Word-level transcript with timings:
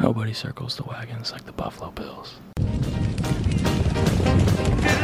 Nobody 0.00 0.32
circles 0.32 0.76
the 0.76 0.84
wagons 0.84 1.32
like 1.32 1.44
the 1.44 1.52
Buffalo 1.52 1.90
Bills. 1.90 2.34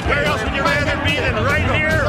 Where 0.07 0.25
else 0.25 0.43
would 0.43 0.55
you 0.55 0.63
rather 0.63 1.05
be 1.05 1.17
than 1.17 1.35
right 1.45 1.71
here, 1.79 2.03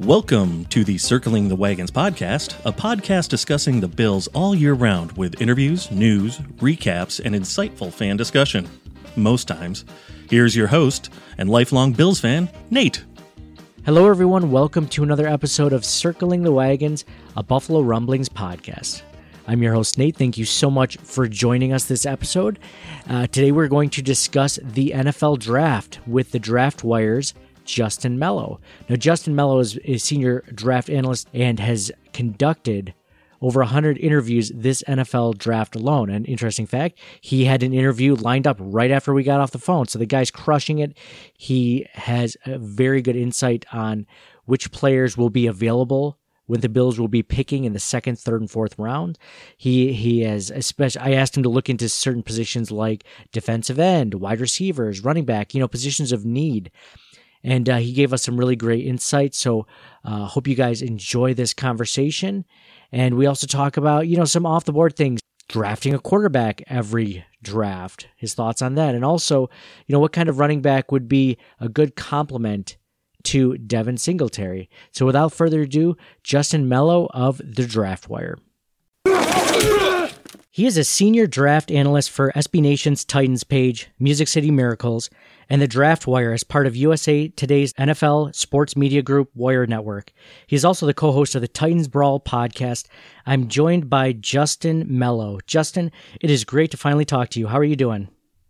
Welcome 0.00 0.64
to 0.66 0.84
the 0.84 0.96
Circling 0.96 1.48
the 1.48 1.56
Wagons 1.56 1.90
podcast, 1.90 2.54
a 2.64 2.70
podcast 2.70 3.30
discussing 3.30 3.80
the 3.80 3.88
Bills 3.88 4.28
all 4.28 4.54
year 4.54 4.74
round 4.74 5.10
with 5.12 5.42
interviews, 5.42 5.90
news, 5.90 6.38
recaps, 6.58 7.20
and 7.24 7.34
insightful 7.34 7.92
fan 7.92 8.16
discussion. 8.16 8.68
Most 9.16 9.48
times. 9.48 9.84
Here's 10.30 10.54
your 10.54 10.68
host 10.68 11.10
and 11.36 11.50
lifelong 11.50 11.94
Bills 11.94 12.20
fan, 12.20 12.48
Nate. 12.70 13.04
Hello, 13.84 14.08
everyone. 14.08 14.52
Welcome 14.52 14.86
to 14.88 15.02
another 15.02 15.26
episode 15.26 15.72
of 15.72 15.84
Circling 15.84 16.44
the 16.44 16.52
Wagons, 16.52 17.04
a 17.36 17.42
Buffalo 17.42 17.80
Rumblings 17.80 18.28
podcast. 18.28 19.02
I'm 19.48 19.64
your 19.64 19.74
host, 19.74 19.98
Nate. 19.98 20.14
Thank 20.14 20.38
you 20.38 20.44
so 20.44 20.70
much 20.70 20.96
for 20.98 21.26
joining 21.26 21.72
us 21.72 21.86
this 21.86 22.06
episode. 22.06 22.60
Uh, 23.08 23.26
today, 23.26 23.50
we're 23.50 23.66
going 23.66 23.90
to 23.90 24.02
discuss 24.02 24.60
the 24.62 24.92
NFL 24.94 25.40
draft 25.40 25.98
with 26.06 26.30
the 26.30 26.38
Draft 26.38 26.84
Wires. 26.84 27.34
Justin 27.68 28.18
Melo. 28.18 28.60
Now, 28.88 28.96
Justin 28.96 29.34
Melo 29.36 29.58
is 29.58 29.78
a 29.84 29.98
senior 29.98 30.42
draft 30.54 30.88
analyst 30.88 31.28
and 31.34 31.60
has 31.60 31.92
conducted 32.12 32.94
over 33.40 33.60
100 33.60 33.98
interviews 33.98 34.50
this 34.54 34.82
NFL 34.88 35.38
draft 35.38 35.76
alone. 35.76 36.10
An 36.10 36.24
interesting 36.24 36.66
fact, 36.66 36.98
he 37.20 37.44
had 37.44 37.62
an 37.62 37.72
interview 37.72 38.14
lined 38.16 38.46
up 38.46 38.56
right 38.58 38.90
after 38.90 39.12
we 39.14 39.22
got 39.22 39.40
off 39.40 39.52
the 39.52 39.58
phone. 39.58 39.86
So 39.86 39.98
the 39.98 40.06
guy's 40.06 40.30
crushing 40.30 40.78
it. 40.78 40.96
He 41.34 41.86
has 41.92 42.36
a 42.46 42.58
very 42.58 43.02
good 43.02 43.16
insight 43.16 43.64
on 43.70 44.06
which 44.46 44.72
players 44.72 45.16
will 45.16 45.30
be 45.30 45.46
available 45.46 46.18
when 46.46 46.62
the 46.62 46.68
Bills 46.68 46.98
will 46.98 47.08
be 47.08 47.22
picking 47.22 47.64
in 47.64 47.74
the 47.74 47.78
second, 47.78 48.18
third, 48.18 48.40
and 48.40 48.50
fourth 48.50 48.76
round. 48.78 49.18
He 49.56 49.92
he 49.92 50.22
has 50.22 50.50
especially 50.50 51.02
I 51.02 51.12
asked 51.12 51.36
him 51.36 51.42
to 51.42 51.48
look 51.50 51.68
into 51.68 51.88
certain 51.90 52.22
positions 52.22 52.72
like 52.72 53.04
defensive 53.30 53.78
end, 53.78 54.14
wide 54.14 54.40
receivers, 54.40 55.04
running 55.04 55.26
back, 55.26 55.54
you 55.54 55.60
know, 55.60 55.68
positions 55.68 56.10
of 56.10 56.24
need 56.24 56.70
and 57.48 57.66
uh, 57.70 57.78
he 57.78 57.92
gave 57.92 58.12
us 58.12 58.22
some 58.22 58.36
really 58.36 58.56
great 58.56 58.86
insights. 58.86 59.38
So, 59.38 59.66
uh, 60.04 60.26
hope 60.26 60.46
you 60.46 60.54
guys 60.54 60.82
enjoy 60.82 61.32
this 61.32 61.54
conversation. 61.54 62.44
And 62.92 63.16
we 63.16 63.24
also 63.24 63.46
talk 63.46 63.78
about 63.78 64.06
you 64.06 64.18
know 64.18 64.26
some 64.26 64.44
off 64.44 64.66
the 64.66 64.72
board 64.72 64.96
things, 64.96 65.20
drafting 65.48 65.94
a 65.94 65.98
quarterback 65.98 66.62
every 66.66 67.24
draft, 67.42 68.06
his 68.16 68.34
thoughts 68.34 68.60
on 68.60 68.74
that, 68.74 68.94
and 68.94 69.02
also 69.02 69.48
you 69.86 69.94
know 69.94 69.98
what 69.98 70.12
kind 70.12 70.28
of 70.28 70.38
running 70.38 70.60
back 70.60 70.92
would 70.92 71.08
be 71.08 71.38
a 71.58 71.70
good 71.70 71.96
complement 71.96 72.76
to 73.24 73.56
Devin 73.56 73.96
Singletary. 73.96 74.68
So, 74.92 75.06
without 75.06 75.32
further 75.32 75.62
ado, 75.62 75.96
Justin 76.22 76.68
Melo 76.68 77.08
of 77.14 77.38
the 77.38 77.66
Draft 77.66 78.10
Wire. 78.10 78.36
He 80.58 80.66
is 80.66 80.76
a 80.76 80.82
senior 80.82 81.28
draft 81.28 81.70
analyst 81.70 82.10
for 82.10 82.32
SB 82.32 82.60
Nation's 82.60 83.04
Titans 83.04 83.44
page, 83.44 83.90
Music 84.00 84.26
City 84.26 84.50
Miracles, 84.50 85.08
and 85.48 85.62
the 85.62 85.68
Draft 85.68 86.08
Wire 86.08 86.32
as 86.32 86.42
part 86.42 86.66
of 86.66 86.74
USA 86.74 87.28
Today's 87.28 87.72
NFL 87.74 88.34
Sports 88.34 88.76
Media 88.76 89.00
Group 89.00 89.30
Wire 89.36 89.68
Network. 89.68 90.12
He 90.48 90.56
is 90.56 90.64
also 90.64 90.84
the 90.84 90.92
co 90.92 91.12
host 91.12 91.36
of 91.36 91.42
the 91.42 91.46
Titans 91.46 91.86
Brawl 91.86 92.18
podcast. 92.18 92.88
I'm 93.24 93.46
joined 93.46 93.88
by 93.88 94.14
Justin 94.14 94.84
Melo. 94.88 95.38
Justin, 95.46 95.92
it 96.20 96.28
is 96.28 96.42
great 96.42 96.72
to 96.72 96.76
finally 96.76 97.04
talk 97.04 97.28
to 97.28 97.38
you. 97.38 97.46
How 97.46 97.58
are 97.58 97.62
you 97.62 97.76
doing? 97.76 98.08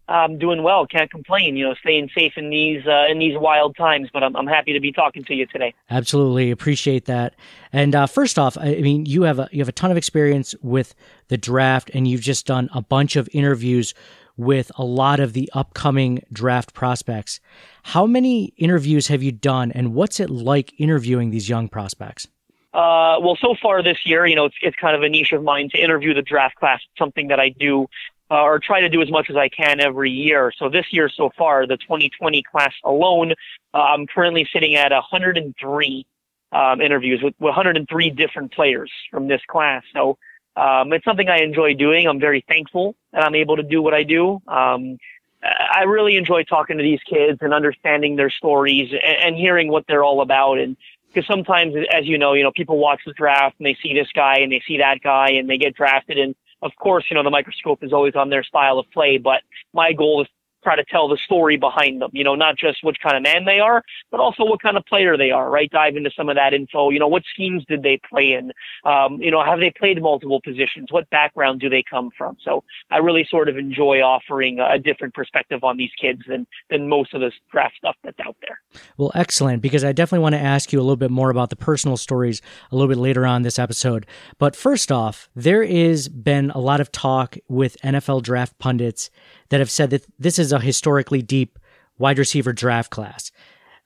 I'm 0.09 0.39
doing 0.39 0.63
well. 0.63 0.87
Can't 0.87 1.11
complain. 1.11 1.57
You 1.57 1.69
know, 1.69 1.75
staying 1.75 2.11
safe 2.15 2.33
in 2.37 2.51
these 2.51 2.87
uh, 2.87 3.07
in 3.09 3.19
these 3.19 3.37
wild 3.37 3.77
times. 3.77 4.09
But 4.13 4.23
I'm 4.23 4.35
I'm 4.37 4.47
happy 4.47 4.73
to 4.73 4.81
be 4.81 4.93
talking 4.93 5.25
to 5.25 5.35
you 5.35 5.47
today. 5.47 5.75
Absolutely 5.91 6.51
appreciate 6.51 7.05
that. 7.07 7.35
And 7.73 7.95
uh, 7.95 8.07
first 8.07 8.39
off, 8.39 8.57
I 8.57 8.77
mean, 8.77 9.07
you 9.07 9.23
have 9.23 9.39
a 9.39 9.49
you 9.53 9.61
have 9.61 9.69
a 9.69 9.73
ton 9.73 9.91
of 9.91 9.97
experience 9.97 10.55
with 10.63 10.95
the 11.29 11.37
draft, 11.37 11.91
and 11.95 12.09
you've 12.09 12.23
just 12.23 12.47
done 12.47 12.71
a 12.73 12.81
bunch 12.81 13.17
of 13.17 13.29
interviews 13.33 13.95
with 14.37 14.71
a 14.77 14.85
lot 14.85 15.21
of 15.21 15.33
the 15.33 15.51
upcoming 15.53 16.23
draft 16.33 16.73
prospects. 16.73 17.41
How 17.83 18.07
many 18.07 18.55
interviews 18.57 19.09
have 19.09 19.23
you 19.23 19.33
done, 19.33 19.73
and 19.73 19.95
what's 19.95 20.21
it 20.21 20.31
like 20.31 20.73
interviewing 20.79 21.31
these 21.31 21.49
young 21.49 21.69
prospects? 21.69 22.29
Uh, 22.73 23.19
well, 23.21 23.37
so 23.41 23.55
far 23.61 23.83
this 23.83 23.99
year, 24.05 24.27
you 24.27 24.37
know, 24.37 24.45
it's 24.45 24.57
it's 24.63 24.77
kind 24.77 24.95
of 24.95 25.03
a 25.03 25.09
niche 25.09 25.33
of 25.33 25.43
mine 25.43 25.69
to 25.71 25.83
interview 25.83 26.15
the 26.15 26.23
draft 26.23 26.55
class. 26.55 26.81
It's 26.89 26.99
something 26.99 27.29
that 27.29 27.41
I 27.41 27.49
do 27.49 27.89
uh, 28.31 28.43
or 28.43 28.59
try 28.59 28.81
to 28.81 28.89
do 28.89 29.01
as 29.03 29.11
much 29.11 29.31
as 29.31 29.37
I 29.37 29.49
can 29.49 29.81
every 29.81 30.11
year. 30.11 30.53
So 30.59 30.69
this 30.69 30.87
year 30.91 31.09
so 31.09 31.31
far, 31.37 31.67
the 31.67 31.77
2020 31.77 32.43
class 32.43 32.73
alone, 32.85 33.33
uh, 33.75 33.79
I'm 33.79 34.07
currently 34.07 34.49
sitting 34.53 34.75
at 34.75 34.93
103 34.93 36.07
um, 36.53 36.81
interviews 36.81 37.21
with, 37.23 37.35
with 37.39 37.49
103 37.49 38.11
different 38.11 38.53
players 38.53 38.91
from 39.11 39.29
this 39.29 39.41
class. 39.49 39.83
So 39.93 40.19
um, 40.57 40.93
it's 40.93 41.05
something 41.05 41.29
I 41.29 41.39
enjoy 41.39 41.75
doing. 41.75 42.07
I'm 42.07 42.21
very 42.21 42.45
thankful 42.49 42.97
that 43.13 43.25
I'm 43.25 43.35
able 43.35 43.57
to 43.57 43.63
do 43.63 43.81
what 43.81 43.95
I 43.95 44.03
do. 44.03 44.41
Um, 44.49 44.99
I 45.43 45.85
really 45.85 46.17
enjoy 46.17 46.43
talking 46.43 46.79
to 46.79 46.83
these 46.83 47.01
kids 47.09 47.39
and 47.43 47.55
understanding 47.55 48.17
their 48.17 48.31
stories 48.31 48.91
and, 48.91 49.17
and 49.23 49.37
hearing 49.37 49.71
what 49.71 49.85
they're 49.87 50.03
all 50.03 50.21
about. 50.21 50.59
And 50.59 50.77
because 51.07 51.27
sometimes, 51.27 51.75
as 51.93 52.07
you 52.07 52.19
know, 52.19 52.33
you 52.33 52.43
know, 52.43 52.51
people 52.51 52.79
watch 52.79 53.01
the 53.07 53.13
draft 53.13 53.57
and 53.59 53.67
they 53.67 53.77
see 53.83 53.95
this 53.95 54.09
guy 54.15 54.39
and 54.39 54.51
they 54.51 54.63
see 54.67 54.79
that 54.79 55.01
guy 55.01 55.31
and 55.31 55.49
they 55.49 55.57
get 55.57 55.75
drafted 55.75 56.19
and 56.19 56.35
of 56.63 56.73
course, 56.81 57.05
you 57.11 57.15
know, 57.15 57.23
the 57.23 57.31
microscope 57.31 57.83
is 57.83 57.93
always 57.93 58.15
on 58.17 58.31
their 58.31 58.43
style 58.43 58.79
of 58.79 58.91
play, 58.93 59.19
but 59.19 59.43
my 59.73 59.93
goal 59.93 60.23
is 60.23 60.29
try 60.63 60.77
to 60.77 60.85
tell 60.85 61.09
the 61.09 61.19
story 61.25 61.57
behind 61.57 62.01
them, 62.01 62.11
you 62.13 62.25
know, 62.25 62.35
not 62.35 62.57
just 62.57 62.79
which 62.83 62.97
kind 63.03 63.17
of 63.17 63.23
man 63.23 63.45
they 63.45 63.61
are, 63.61 63.83
but 64.11 64.21
also 64.21 64.45
what 64.45 64.63
kind 64.63 64.77
of 64.77 64.85
player 64.87 65.17
they 65.17 65.31
are, 65.31 65.51
right? 65.51 65.71
Dive 65.71 65.97
into 65.97 66.11
some 66.17 66.29
of 66.29 66.37
that 66.37 66.55
info, 66.55 66.91
you 66.91 66.99
know, 66.99 67.09
what 67.09 67.23
schemes 67.33 67.65
did 67.69 67.83
they 67.83 68.01
play 68.09 68.33
in? 68.33 68.53
Um, 68.85 69.21
you 69.21 69.31
know, 69.31 69.45
have 69.45 69.61
they 69.61 69.71
played 69.71 70.01
multiple 70.03 70.41
positions? 70.43 70.89
What 70.91 71.09
background 71.11 71.61
do 71.61 71.69
they 71.69 71.85
come 71.89 72.11
from? 72.17 72.37
So 72.43 72.65
I 72.91 72.99
really 72.99 73.27
sort 73.31 73.49
of 73.49 73.57
enjoy 73.57 74.01
offering 74.01 74.59
a 74.61 74.79
different 74.79 75.15
perspective 75.15 75.65
on 75.65 75.77
these 75.77 75.91
kids 76.01 76.23
than, 76.29 76.47
than 76.71 76.89
most 76.89 77.15
of 77.15 77.21
the 77.21 77.33
draft 77.51 77.77
stuff 77.77 77.97
that's 78.03 78.19
out 78.27 78.37
there. 78.41 78.61
Well, 78.97 79.13
excellent, 79.15 79.63
because 79.63 79.85
I 79.85 79.93
definitely 79.93 80.23
want 80.23 80.35
to 80.35 80.41
ask 80.41 80.73
you 80.73 80.81
a 80.81 80.83
little 80.83 80.97
bit 80.97 81.11
more 81.11 81.31
about 81.31 81.51
the 81.51 81.57
personal 81.57 81.97
stories 81.97 82.43
a 82.71 82.77
little 82.77 82.89
bit 82.89 82.99
later 82.99 83.27
on 83.27 83.43
this 83.43 83.59
episode. 83.59 84.07
But 84.39 84.57
first 84.57 84.91
off, 84.91 85.29
there 85.35 85.63
is 85.63 86.09
been 86.09 86.51
a 86.51 86.59
lot 86.59 86.81
of 86.81 86.91
talk 86.91 87.37
with 87.49 87.77
NFL 87.83 88.23
draft 88.23 88.59
pundits 88.59 89.11
that 89.51 89.61
have 89.61 89.71
said 89.71 89.91
that 89.91 90.07
this 90.19 90.39
is 90.39 90.53
a 90.53 90.61
historically 90.61 91.23
deep 91.23 91.59
wide 91.99 92.19
receiver 92.19 92.53
draft 92.53 92.91
class. 92.91 93.31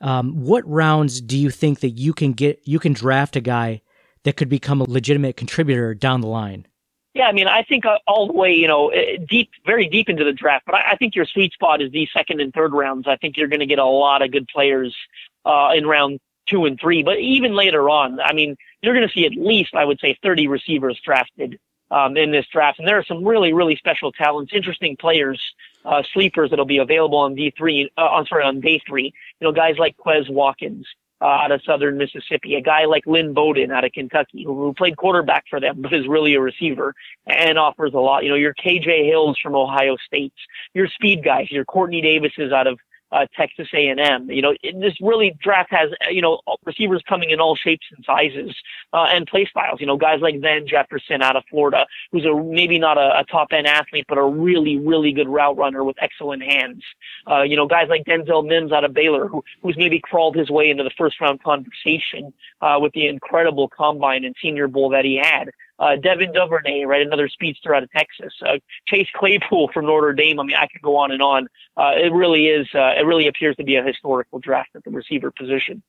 Um, 0.00 0.44
what 0.44 0.68
rounds 0.68 1.20
do 1.20 1.38
you 1.38 1.50
think 1.50 1.80
that 1.80 1.90
you 1.90 2.12
can 2.12 2.32
get 2.32 2.60
you 2.64 2.78
can 2.78 2.92
draft 2.92 3.36
a 3.36 3.40
guy 3.40 3.82
that 4.24 4.36
could 4.36 4.48
become 4.48 4.80
a 4.80 4.90
legitimate 4.90 5.36
contributor 5.36 5.94
down 5.94 6.20
the 6.20 6.26
line? 6.26 6.66
Yeah, 7.14 7.26
I 7.26 7.32
mean, 7.32 7.46
I 7.46 7.62
think 7.62 7.84
uh, 7.84 7.98
all 8.06 8.26
the 8.26 8.32
way, 8.32 8.52
you 8.52 8.66
know, 8.66 8.90
uh, 8.90 9.18
deep, 9.28 9.50
very 9.66 9.86
deep 9.86 10.08
into 10.08 10.24
the 10.24 10.32
draft. 10.32 10.64
But 10.64 10.76
I, 10.76 10.92
I 10.92 10.96
think 10.96 11.14
your 11.14 11.26
sweet 11.26 11.52
spot 11.52 11.82
is 11.82 11.92
the 11.92 12.08
second 12.12 12.40
and 12.40 12.54
third 12.54 12.72
rounds. 12.72 13.06
I 13.06 13.16
think 13.16 13.36
you're 13.36 13.48
going 13.48 13.60
to 13.60 13.66
get 13.66 13.78
a 13.78 13.84
lot 13.84 14.22
of 14.22 14.32
good 14.32 14.48
players 14.48 14.96
uh, 15.44 15.70
in 15.74 15.86
round 15.86 16.20
two 16.48 16.64
and 16.64 16.80
three. 16.80 17.02
But 17.02 17.18
even 17.18 17.54
later 17.54 17.90
on, 17.90 18.18
I 18.20 18.32
mean, 18.32 18.56
you're 18.80 18.94
going 18.94 19.06
to 19.06 19.12
see 19.12 19.26
at 19.26 19.32
least, 19.32 19.74
I 19.74 19.84
would 19.84 20.00
say, 20.00 20.16
30 20.22 20.48
receivers 20.48 20.98
drafted 21.04 21.58
um, 21.92 22.16
in 22.16 22.32
this 22.32 22.46
draft. 22.50 22.78
And 22.78 22.88
there 22.88 22.98
are 22.98 23.04
some 23.04 23.22
really, 23.24 23.52
really 23.52 23.76
special 23.76 24.10
talents, 24.10 24.52
interesting 24.54 24.96
players, 24.96 25.40
uh, 25.84 26.02
sleepers 26.12 26.50
that'll 26.50 26.64
be 26.64 26.78
available 26.78 27.18
on 27.18 27.36
D3, 27.36 27.90
uh, 27.96 28.00
I'm 28.00 28.26
sorry, 28.26 28.44
on 28.44 28.60
day 28.60 28.80
three. 28.86 29.12
You 29.40 29.46
know, 29.46 29.52
guys 29.52 29.76
like 29.78 29.96
Quez 29.96 30.28
Watkins, 30.30 30.86
uh, 31.20 31.26
out 31.26 31.52
of 31.52 31.62
Southern 31.62 31.98
Mississippi, 31.98 32.56
a 32.56 32.60
guy 32.60 32.86
like 32.86 33.06
Lynn 33.06 33.32
Bowden 33.32 33.70
out 33.70 33.84
of 33.84 33.92
Kentucky, 33.92 34.42
who, 34.42 34.54
who 34.54 34.72
played 34.74 34.96
quarterback 34.96 35.44
for 35.48 35.60
them, 35.60 35.76
but 35.82 35.92
is 35.92 36.08
really 36.08 36.34
a 36.34 36.40
receiver 36.40 36.94
and 37.26 37.58
offers 37.58 37.92
a 37.94 37.98
lot. 37.98 38.24
You 38.24 38.30
know, 38.30 38.36
your 38.36 38.54
KJ 38.54 39.06
Hills 39.06 39.38
from 39.40 39.54
Ohio 39.54 39.96
State, 40.04 40.34
your 40.74 40.88
speed 40.88 41.22
guys, 41.22 41.50
your 41.50 41.64
Courtney 41.64 42.00
Davises 42.00 42.52
out 42.52 42.66
of 42.66 42.80
uh, 43.12 43.26
Texas 43.36 43.68
A&M. 43.74 44.30
You 44.30 44.42
know, 44.42 44.54
this 44.62 44.94
really 45.00 45.36
draft 45.42 45.70
has 45.70 45.90
you 46.10 46.22
know 46.22 46.40
receivers 46.64 47.02
coming 47.08 47.30
in 47.30 47.40
all 47.40 47.54
shapes 47.54 47.86
and 47.94 48.04
sizes 48.04 48.54
uh, 48.92 49.06
and 49.10 49.26
play 49.26 49.46
styles. 49.46 49.80
You 49.80 49.86
know, 49.86 49.96
guys 49.96 50.20
like 50.20 50.40
Van 50.40 50.66
Jefferson 50.66 51.22
out 51.22 51.36
of 51.36 51.44
Florida, 51.50 51.86
who's 52.10 52.24
a 52.24 52.34
maybe 52.34 52.78
not 52.78 52.98
a, 52.98 53.20
a 53.20 53.24
top 53.24 53.48
end 53.52 53.66
athlete, 53.66 54.06
but 54.08 54.18
a 54.18 54.24
really 54.24 54.78
really 54.78 55.12
good 55.12 55.28
route 55.28 55.56
runner 55.56 55.84
with 55.84 55.96
excellent 56.00 56.42
hands. 56.42 56.82
Uh, 57.30 57.42
you 57.42 57.56
know, 57.56 57.66
guys 57.66 57.88
like 57.88 58.04
Denzel 58.04 58.46
Mims 58.46 58.72
out 58.72 58.84
of 58.84 58.94
Baylor, 58.94 59.28
who 59.28 59.44
who's 59.62 59.76
maybe 59.76 60.00
crawled 60.00 60.36
his 60.36 60.50
way 60.50 60.70
into 60.70 60.82
the 60.82 60.92
first 60.96 61.20
round 61.20 61.42
conversation 61.42 62.32
uh, 62.60 62.78
with 62.80 62.92
the 62.92 63.06
incredible 63.06 63.68
combine 63.68 64.24
and 64.24 64.34
Senior 64.40 64.68
Bowl 64.68 64.88
that 64.90 65.04
he 65.04 65.20
had 65.22 65.50
uh, 65.82 65.96
Devin 65.96 66.32
Duvernay, 66.32 66.84
right, 66.84 67.04
another 67.04 67.28
speedster 67.28 67.74
out 67.74 67.82
of 67.82 67.90
Texas, 67.90 68.32
uh, 68.46 68.58
Chase 68.86 69.08
Claypool 69.16 69.70
from 69.74 69.86
Notre 69.86 70.12
Dame. 70.12 70.38
I 70.38 70.44
mean, 70.44 70.56
I 70.56 70.68
could 70.68 70.80
go 70.80 70.96
on 70.96 71.10
and 71.10 71.20
on. 71.20 71.48
Uh, 71.76 71.92
it 71.96 72.12
really 72.12 72.46
is. 72.46 72.68
Uh, 72.72 72.92
it 72.96 73.04
really 73.04 73.26
appears 73.26 73.56
to 73.56 73.64
be 73.64 73.74
a 73.74 73.82
historical 73.82 74.38
draft 74.38 74.70
at 74.76 74.84
the 74.84 74.90
receiver 74.90 75.32
position. 75.32 75.82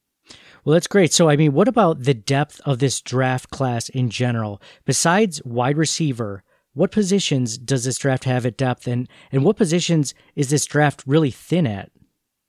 Well, 0.66 0.74
that's 0.74 0.88
great. 0.88 1.14
So, 1.14 1.30
I 1.30 1.36
mean, 1.36 1.54
what 1.54 1.68
about 1.68 2.04
the 2.04 2.14
depth 2.14 2.60
of 2.66 2.80
this 2.80 3.02
draft 3.02 3.50
class 3.52 3.90
in 3.90 4.10
general? 4.10 4.62
Besides 4.86 5.44
wide 5.44 5.78
receiver, 5.78 6.44
what 6.74 6.92
positions 6.92 7.58
does 7.58 7.84
this 7.84 7.98
draft 8.00 8.24
have 8.24 8.46
at 8.46 8.58
depth, 8.58 8.88
and 8.88 9.08
and 9.32 9.44
what 9.44 9.58
positions 9.58 10.16
is 10.36 10.50
this 10.50 10.66
draft 10.66 11.04
really 11.06 11.30
thin 11.30 11.68
at? 11.68 11.92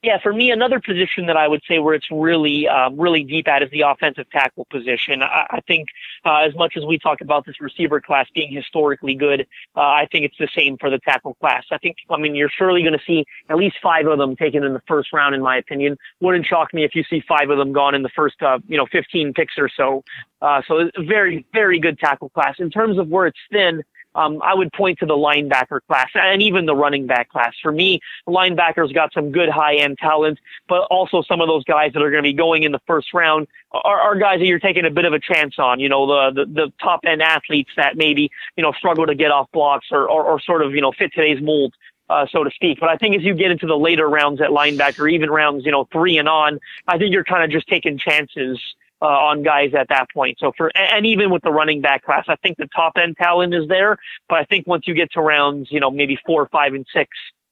Yeah, 0.05 0.19
for 0.23 0.35
me, 0.35 0.51
another 0.51 0.81
position 0.81 1.25
that 1.29 1.39
I 1.39 1.49
would 1.49 1.62
say 1.67 1.79
where 1.79 1.95
it's 1.95 2.11
really, 2.11 2.69
um, 2.69 3.01
really 3.01 3.25
deep 3.25 3.49
at 3.49 3.62
is 3.62 3.71
the 3.71 3.81
offensive 3.81 4.29
tackle 4.29 4.67
position. 4.71 5.23
I, 5.23 5.47
I 5.49 5.61
think 5.67 5.89
uh, 6.27 6.41
as 6.47 6.55
much 6.56 6.77
as 6.77 6.85
we 6.85 6.99
talk 6.99 7.23
about 7.23 7.47
this 7.47 7.59
receiver 7.59 8.03
class 8.03 8.27
being 8.35 8.53
historically 8.53 9.15
good, 9.15 9.47
uh, 9.75 9.81
I 9.81 10.06
think 10.12 10.27
it's 10.27 10.37
the 10.39 10.51
same 10.55 10.77
for 10.77 10.91
the 10.91 10.99
tackle 10.99 11.33
class. 11.41 11.65
I 11.73 11.79
think, 11.79 11.97
I 12.11 12.19
mean, 12.19 12.35
you're 12.35 12.51
surely 12.51 12.83
going 12.83 12.93
to 12.93 13.05
see 13.06 13.25
at 13.49 13.56
least 13.56 13.77
five 13.83 14.06
of 14.06 14.19
them 14.19 14.37
taken 14.37 14.62
in 14.62 14.75
the 14.75 14.83
first 14.87 15.11
round, 15.11 15.35
in 15.35 15.41
my 15.41 15.56
opinion. 15.56 15.97
Wouldn't 16.21 16.45
shock 16.45 16.75
me 16.75 16.85
if 16.85 16.95
you 16.95 17.03
see 17.09 17.23
five 17.27 17.49
of 17.49 17.56
them 17.56 17.73
gone 17.73 17.95
in 17.95 18.03
the 18.03 18.11
first, 18.11 18.43
uh, 18.43 18.59
you 18.69 18.77
know, 18.77 18.85
15 18.93 19.33
picks 19.33 19.55
or 19.56 19.71
so. 19.75 20.05
Uh, 20.43 20.61
so 20.69 20.91
very, 20.99 21.47
very 21.55 21.79
good 21.79 21.99
tackle 21.99 22.29
class. 22.29 22.56
In 22.59 22.69
terms 22.69 22.99
of 22.99 23.09
where 23.09 23.27
it's 23.27 23.39
thin, 23.51 23.83
um, 24.15 24.41
I 24.43 24.55
would 24.55 24.73
point 24.73 24.99
to 25.01 25.07
the 25.07 25.15
linebacker 25.15 25.81
class 25.87 26.09
and 26.15 26.43
even 26.43 26.67
the 26.67 26.75
running 26.75 27.07
back 27.07 27.31
class. 27.31 27.55
For 27.63 27.73
me, 27.73 28.01
linebackers 28.29 28.95
got 28.95 29.13
some 29.13 29.33
good 29.33 29.49
high 29.49 29.77
end 29.77 29.99
talent, 29.99 30.39
but 30.69 30.83
also 30.91 31.23
some 31.23 31.41
of 31.41 31.49
those 31.49 31.65
guys 31.65 31.93
that 31.93 32.03
are 32.03 32.11
going 32.11 32.23
to 32.23 32.29
be 32.29 32.33
going 32.33 32.63
in 32.63 32.73
the 32.73 32.81
first 32.87 33.13
round 33.13 33.49
are, 33.73 34.01
are 34.01 34.17
guys 34.17 34.39
that 34.39 34.47
you're 34.47 34.59
taking 34.59 34.85
a 34.85 34.91
bit 34.91 35.05
of 35.05 35.13
a 35.13 35.21
chance 35.21 35.59
on. 35.59 35.81
You 35.81 35.89
know, 35.89 36.07
the, 36.07 36.45
the, 36.45 36.53
the 36.53 36.73
top 36.81 37.01
end 37.05 37.23
athletes 37.23 37.71
that 37.77 37.97
maybe, 37.97 38.31
you 38.57 38.63
know, 38.63 38.73
struggle 38.73 39.07
to 39.07 39.15
get 39.15 39.31
off 39.31 39.51
blocks 39.53 39.89
or, 39.91 40.09
or, 40.09 40.25
or 40.25 40.41
sort 40.41 40.63
of, 40.63 40.75
you 40.75 40.81
know, 40.81 40.93
fit 40.93 41.13
today's 41.15 41.43
mold. 41.43 41.75
Uh, 42.11 42.27
so 42.31 42.45
to 42.45 42.51
speak. 42.51 42.79
But 42.79 42.91
I 42.91 42.99
think 42.99 43.17
as 43.17 43.23
you 43.23 43.33
get 43.33 43.51
into 43.51 43.67
the 43.67 43.79
later 43.79 44.07
rounds 44.07 44.43
at 44.43 44.51
linebacker, 44.51 45.11
even 45.11 45.31
rounds, 45.31 45.65
you 45.65 45.73
know, 45.73 45.89
three 45.91 46.19
and 46.19 46.29
on, 46.29 46.61
I 46.87 46.99
think 46.99 47.15
you're 47.15 47.25
kind 47.25 47.43
of 47.43 47.51
just 47.51 47.67
taking 47.67 47.97
chances 47.97 48.61
uh, 49.05 49.06
on 49.06 49.43
guys 49.43 49.73
at 49.79 49.89
that 49.91 50.06
point. 50.15 50.39
So 50.41 50.53
for 50.56 50.71
and 50.75 51.05
even 51.05 51.31
with 51.31 51.43
the 51.43 51.51
running 51.51 51.83
back 51.83 52.05
class, 52.05 52.25
I 52.27 52.37
think 52.37 52.56
the 52.56 52.69
top 52.75 52.95
end 52.97 53.17
talent 53.19 53.53
is 53.53 53.69
there, 53.69 53.99
but 54.31 54.39
I 54.39 54.45
think 54.45 54.67
once 54.67 54.85
you 54.87 54.95
get 54.95 55.12
to 55.12 55.21
rounds, 55.21 55.69
you 55.71 55.79
know, 55.79 55.91
maybe 55.91 56.19
four, 56.25 56.49
five, 56.51 56.73
and 56.73 56.87
six, 56.95 57.11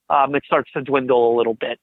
um, 0.09 0.35
it 0.35 0.45
starts 0.47 0.73
to 0.73 0.81
dwindle 0.81 1.35
a 1.35 1.37
little 1.37 1.53
bit. 1.53 1.79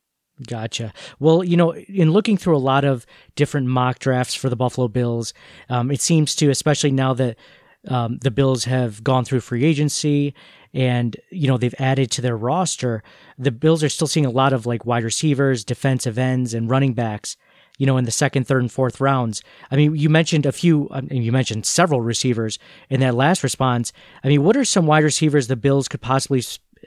Gotcha. 0.48 0.92
Well, 1.20 1.44
you 1.44 1.56
know, 1.56 1.76
in 1.76 2.12
looking 2.12 2.36
through 2.36 2.58
a 2.58 2.60
lot 2.60 2.84
of 2.84 3.06
different 3.36 3.68
mock 3.68 4.00
drafts 4.00 4.34
for 4.34 4.50
the 4.50 4.56
Buffalo 4.56 4.88
Bills, 4.88 5.34
um, 5.70 5.92
it 5.92 6.02
seems 6.02 6.34
to, 6.36 6.50
especially 6.50 6.92
now 6.92 7.14
that 7.14 7.38
um, 7.88 8.18
the 8.22 8.32
Bills 8.32 8.64
have 8.64 9.04
gone 9.04 9.24
through 9.24 9.42
free 9.42 9.66
agency 9.66 10.34
and 10.74 11.16
you 11.30 11.48
know 11.48 11.58
they've 11.58 11.76
added 11.78 12.10
to 12.12 12.22
their 12.22 12.38
roster, 12.38 13.04
the 13.38 13.52
Bills 13.52 13.84
are 13.84 13.90
still 13.90 14.08
seeing 14.08 14.26
a 14.26 14.32
lot 14.32 14.52
of 14.52 14.66
like 14.66 14.84
wide 14.84 15.04
receivers, 15.04 15.64
defensive 15.64 16.18
ends, 16.18 16.56
and 16.56 16.72
running 16.72 16.94
backs 16.94 17.38
you 17.80 17.88
know, 17.88 17.98
in 17.98 18.06
the 18.06 18.12
second, 18.12 18.46
third, 18.46 18.62
and 18.62 18.72
fourth 18.72 19.02
rounds. 19.02 19.42
I 19.72 19.76
mean, 19.76 19.96
you 19.96 20.10
mentioned 20.10 20.46
a 20.46 20.52
few, 20.52 20.90
you 21.10 21.32
mentioned 21.32 21.66
several 21.66 22.02
receivers 22.02 22.60
in 22.90 23.00
that 23.00 23.16
last 23.16 23.42
response. 23.42 23.92
I 24.24 24.28
mean, 24.28 24.44
what 24.44 24.56
are 24.56 24.66
some 24.66 24.86
wide 24.86 25.04
receivers 25.04 25.48
the 25.48 25.56
Bills 25.56 25.88
could 25.88 26.02
possibly 26.02 26.44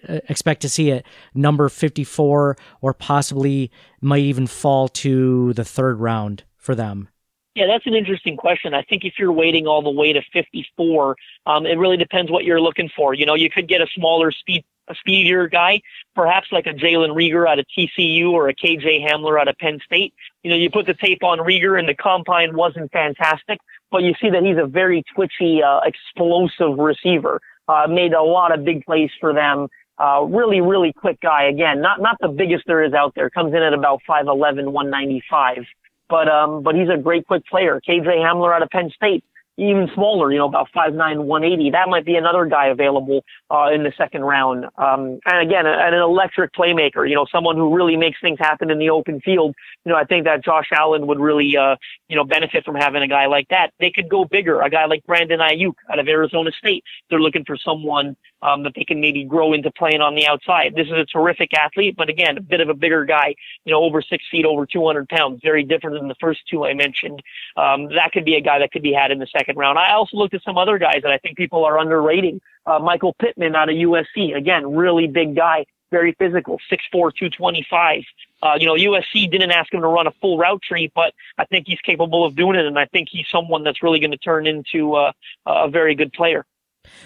uh, 0.09 0.21
expect 0.29 0.63
to 0.63 0.69
see 0.69 0.93
at 0.93 1.05
number 1.35 1.69
54 1.69 2.57
or 2.81 2.95
possibly 2.95 3.71
might 4.01 4.23
even 4.23 4.47
fall 4.47 4.87
to 4.89 5.53
the 5.55 5.65
third 5.65 5.99
round 5.99 6.45
for 6.57 6.75
them? 6.75 7.09
Yeah, 7.55 7.67
that's 7.67 7.87
an 7.87 7.95
interesting 7.95 8.37
question. 8.37 8.73
I 8.73 8.83
think 8.83 9.05
if 9.05 9.15
you're 9.19 9.33
waiting 9.33 9.67
all 9.67 9.83
the 9.83 9.91
way 9.91 10.13
to 10.13 10.23
54, 10.33 11.17
um, 11.47 11.67
it 11.67 11.79
really 11.79 11.99
depends 11.99 12.31
what 12.31 12.45
you're 12.45 12.61
looking 12.61 12.89
for. 12.95 13.13
You 13.13 13.27
know, 13.27 13.35
you 13.35 13.51
could 13.51 13.69
get 13.69 13.81
a 13.81 13.87
smaller 13.95 14.31
speed 14.31 14.65
a 14.89 14.95
speedier 14.95 15.49
guy, 15.49 15.81
perhaps 16.15 16.49
like 16.51 16.67
a 16.67 16.73
Jalen 16.73 17.15
Reagor 17.15 17.49
out 17.49 17.59
of 17.59 17.67
TCU 17.77 18.31
or 18.31 18.49
a 18.49 18.55
KJ 18.55 19.07
Hamler 19.07 19.41
out 19.41 19.49
of 19.49 19.57
Penn 19.59 19.79
State. 19.85 20.15
You 20.43 20.51
know, 20.51 20.57
you 20.57 20.71
put 20.71 20.87
the 20.87 20.95
tape 20.95 21.23
on 21.23 21.39
Reagor 21.39 21.79
and 21.79 21.89
the 21.89 21.95
combine 21.95 22.57
wasn't 22.57 22.91
fantastic, 22.91 23.61
but 23.91 24.03
you 24.03 24.15
see 24.21 24.31
that 24.31 24.43
he's 24.43 24.59
a 24.59 24.67
very 24.67 25.05
twitchy, 25.15 25.63
uh, 25.63 25.81
explosive 25.85 26.79
receiver. 26.79 27.41
Uh, 27.69 27.87
made 27.89 28.13
a 28.13 28.23
lot 28.23 28.53
of 28.53 28.65
big 28.65 28.85
plays 28.85 29.11
for 29.21 29.33
them. 29.33 29.69
Uh, 29.99 30.23
really, 30.23 30.61
really 30.61 30.93
quick 30.93 31.21
guy. 31.21 31.45
Again, 31.45 31.81
not, 31.81 32.01
not 32.01 32.17
the 32.21 32.29
biggest 32.29 32.65
there 32.67 32.83
is 32.83 32.93
out 32.93 33.15
there. 33.15 33.31
Comes 33.31 33.55
in 33.55 33.63
at 33.63 33.73
about 33.73 34.01
5'11", 34.09 34.73
195. 34.73 35.65
But, 36.09 36.29
um, 36.29 36.63
but 36.63 36.75
he's 36.75 36.89
a 36.89 36.99
great 36.99 37.27
quick 37.27 37.47
player. 37.47 37.81
KJ 37.89 38.07
Hamler 38.07 38.55
out 38.55 38.63
of 38.63 38.71
Penn 38.71 38.91
State 38.95 39.25
even 39.59 39.91
smaller, 39.95 40.33
you 40.33 40.39
know, 40.39 40.49
about 40.49 40.69
5'9", 40.75 41.25
180. 41.25 41.71
That 41.71 41.89
might 41.89 42.05
be 42.05 42.17
another 42.17 42.47
guy 42.47 42.69
available 42.69 43.23
uh, 43.51 43.71
in 43.73 43.83
the 43.83 43.93
second 43.97 44.23
round. 44.23 44.65
Um, 44.77 45.21
and 45.27 45.47
again, 45.47 45.67
an 45.67 45.95
electric 45.95 46.53
playmaker, 46.55 47.09
you 47.09 47.15
know, 47.15 47.27
someone 47.31 47.57
who 47.57 47.75
really 47.75 47.97
makes 47.97 48.19
things 48.21 48.39
happen 48.39 48.71
in 48.71 48.79
the 48.79 48.91
open 48.91 49.21
field. 49.21 49.55
You 49.85 49.93
know, 49.93 49.99
I 49.99 50.05
think 50.05 50.25
that 50.25 50.45
Josh 50.45 50.69
Allen 50.73 51.07
would 51.07 51.21
really, 51.21 51.57
uh, 51.57 51.77
you 52.09 52.17
know, 52.17 52.25
benefit 52.25 52.65
from 52.65 52.77
having 52.77 53.03
a 53.03 53.09
guy 53.09 53.27
like 53.27 53.49
that. 53.49 53.71
They 53.79 53.91
could 53.91 54.09
go 54.09 54.25
bigger, 54.25 54.63
a 54.63 54.71
guy 54.71 54.87
like 54.87 55.05
Brandon 55.07 55.41
Aiyuk 55.41 55.75
out 55.91 55.99
of 55.99 56.09
Arizona 56.09 56.51
State. 56.53 56.85
They're 57.11 57.21
looking 57.21 57.45
for 57.45 57.57
someone 57.57 58.17
um, 58.43 58.63
that 58.65 58.73
they 58.75 58.85
can 58.85 59.01
maybe 59.01 59.25
grow 59.25 59.53
into 59.53 59.71
playing 59.71 60.01
on 60.01 60.15
the 60.15 60.27
outside. 60.27 60.75
This 60.75 60.87
is 60.87 60.93
a 60.93 61.05
terrific 61.05 61.51
athlete, 61.55 61.95
but 61.97 62.09
again, 62.09 62.39
a 62.39 62.41
bit 62.41 62.61
of 62.61 62.69
a 62.69 62.75
bigger 62.75 63.05
guy, 63.05 63.35
you 63.65 63.73
know, 63.73 63.83
over 63.83 64.03
six 64.03 64.25
feet, 64.31 64.45
over 64.45 64.67
200 64.67 65.09
pounds, 65.09 65.41
very 65.43 65.63
different 65.63 65.99
than 65.99 66.09
the 66.09 66.17
first 66.21 66.41
two 66.51 66.65
I 66.65 66.75
mentioned. 66.75 67.23
Um, 67.57 67.89
that 67.91 68.11
could 68.13 68.25
be 68.25 68.35
a 68.35 68.41
guy 68.41 68.59
that 68.59 68.73
could 68.73 68.83
be 68.83 68.93
had 68.93 69.11
in 69.11 69.19
the 69.19 69.27
second 69.27 69.42
round. 69.57 69.79
I 69.79 69.93
also 69.93 70.17
looked 70.17 70.35
at 70.35 70.43
some 70.43 70.59
other 70.59 70.79
guys 70.79 71.01
that 71.03 71.11
I 71.13 71.19
think 71.19 71.37
people 71.37 71.65
are 71.65 71.79
underrating. 71.79 72.41
Uh, 72.67 72.79
Michael 72.79 73.15
Pittman 73.15 73.57
out 73.57 73.69
of 73.69 73.75
USC, 73.75 74.37
again, 74.37 74.75
really 74.75 75.07
big 75.07 75.35
guy, 75.35 75.65
very 75.91 76.13
physical, 76.13 76.59
6'4", 76.71 76.81
225. 76.93 78.03
Uh, 78.43 78.57
you 78.59 78.67
know, 78.67 78.75
USC 78.75 79.31
didn't 79.31 79.51
ask 79.51 79.73
him 79.73 79.81
to 79.81 79.87
run 79.87 80.07
a 80.07 80.13
full 80.21 80.39
route 80.39 80.63
tree, 80.63 80.91
but 80.95 81.15
I 81.39 81.45
think 81.45 81.67
he's 81.67 81.81
capable 81.81 82.25
of 82.25 82.35
doing 82.35 82.57
it, 82.57 82.67
and 82.67 82.79
I 82.79 82.87
think 82.87 83.09
he's 83.11 83.27
someone 83.31 83.63
that's 83.63 83.83
really 83.83 84.01
going 84.01 84.11
to 84.11 84.17
turn 84.17 84.47
into 84.47 84.95
uh, 84.95 85.13
a 85.47 85.69
very 85.69 85.95
good 85.95 86.13
player. 86.13 86.45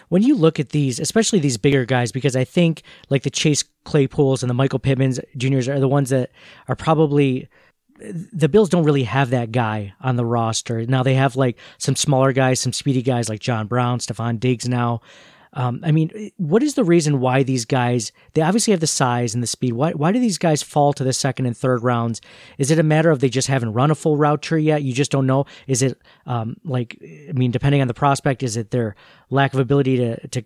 When 0.08 0.22
you 0.22 0.34
look 0.34 0.58
at 0.58 0.70
these, 0.70 0.98
especially 0.98 1.38
these 1.38 1.58
bigger 1.58 1.84
guys, 1.84 2.12
because 2.12 2.34
I 2.34 2.44
think 2.44 2.82
like 3.10 3.22
the 3.22 3.30
Chase 3.30 3.64
Claypools 3.84 4.42
and 4.42 4.48
the 4.48 4.54
Michael 4.54 4.78
Pittmans 4.78 5.20
Juniors 5.36 5.68
are 5.68 5.80
the 5.80 5.88
ones 5.88 6.10
that 6.10 6.30
are 6.68 6.76
probably 6.76 7.48
the 7.98 8.48
Bills 8.48 8.68
don't 8.68 8.84
really 8.84 9.04
have 9.04 9.30
that 9.30 9.52
guy 9.52 9.94
on 10.00 10.16
the 10.16 10.24
roster. 10.24 10.84
Now 10.86 11.02
they 11.02 11.14
have 11.14 11.36
like 11.36 11.58
some 11.78 11.96
smaller 11.96 12.32
guys, 12.32 12.60
some 12.60 12.72
speedy 12.72 13.02
guys 13.02 13.28
like 13.28 13.40
John 13.40 13.66
Brown, 13.66 13.98
Stefon 13.98 14.38
Diggs 14.40 14.68
now. 14.68 15.00
Um, 15.52 15.80
I 15.82 15.90
mean, 15.90 16.30
what 16.36 16.62
is 16.62 16.74
the 16.74 16.84
reason 16.84 17.18
why 17.18 17.42
these 17.42 17.64
guys? 17.64 18.12
They 18.34 18.42
obviously 18.42 18.72
have 18.72 18.80
the 18.80 18.86
size 18.86 19.32
and 19.32 19.42
the 19.42 19.46
speed. 19.46 19.72
Why 19.72 19.92
why 19.92 20.12
do 20.12 20.20
these 20.20 20.36
guys 20.36 20.62
fall 20.62 20.92
to 20.92 21.04
the 21.04 21.14
second 21.14 21.46
and 21.46 21.56
third 21.56 21.82
rounds? 21.82 22.20
Is 22.58 22.70
it 22.70 22.78
a 22.78 22.82
matter 22.82 23.10
of 23.10 23.20
they 23.20 23.30
just 23.30 23.48
haven't 23.48 23.72
run 23.72 23.90
a 23.90 23.94
full 23.94 24.18
route 24.18 24.42
tree 24.42 24.64
yet? 24.64 24.82
You 24.82 24.92
just 24.92 25.10
don't 25.10 25.26
know. 25.26 25.46
Is 25.66 25.80
it 25.80 25.98
um, 26.26 26.56
like 26.62 26.98
I 27.02 27.32
mean, 27.32 27.52
depending 27.52 27.80
on 27.80 27.88
the 27.88 27.94
prospect, 27.94 28.42
is 28.42 28.58
it 28.58 28.70
their 28.70 28.96
lack 29.30 29.54
of 29.54 29.60
ability 29.60 29.96
to 29.96 30.28
to 30.28 30.44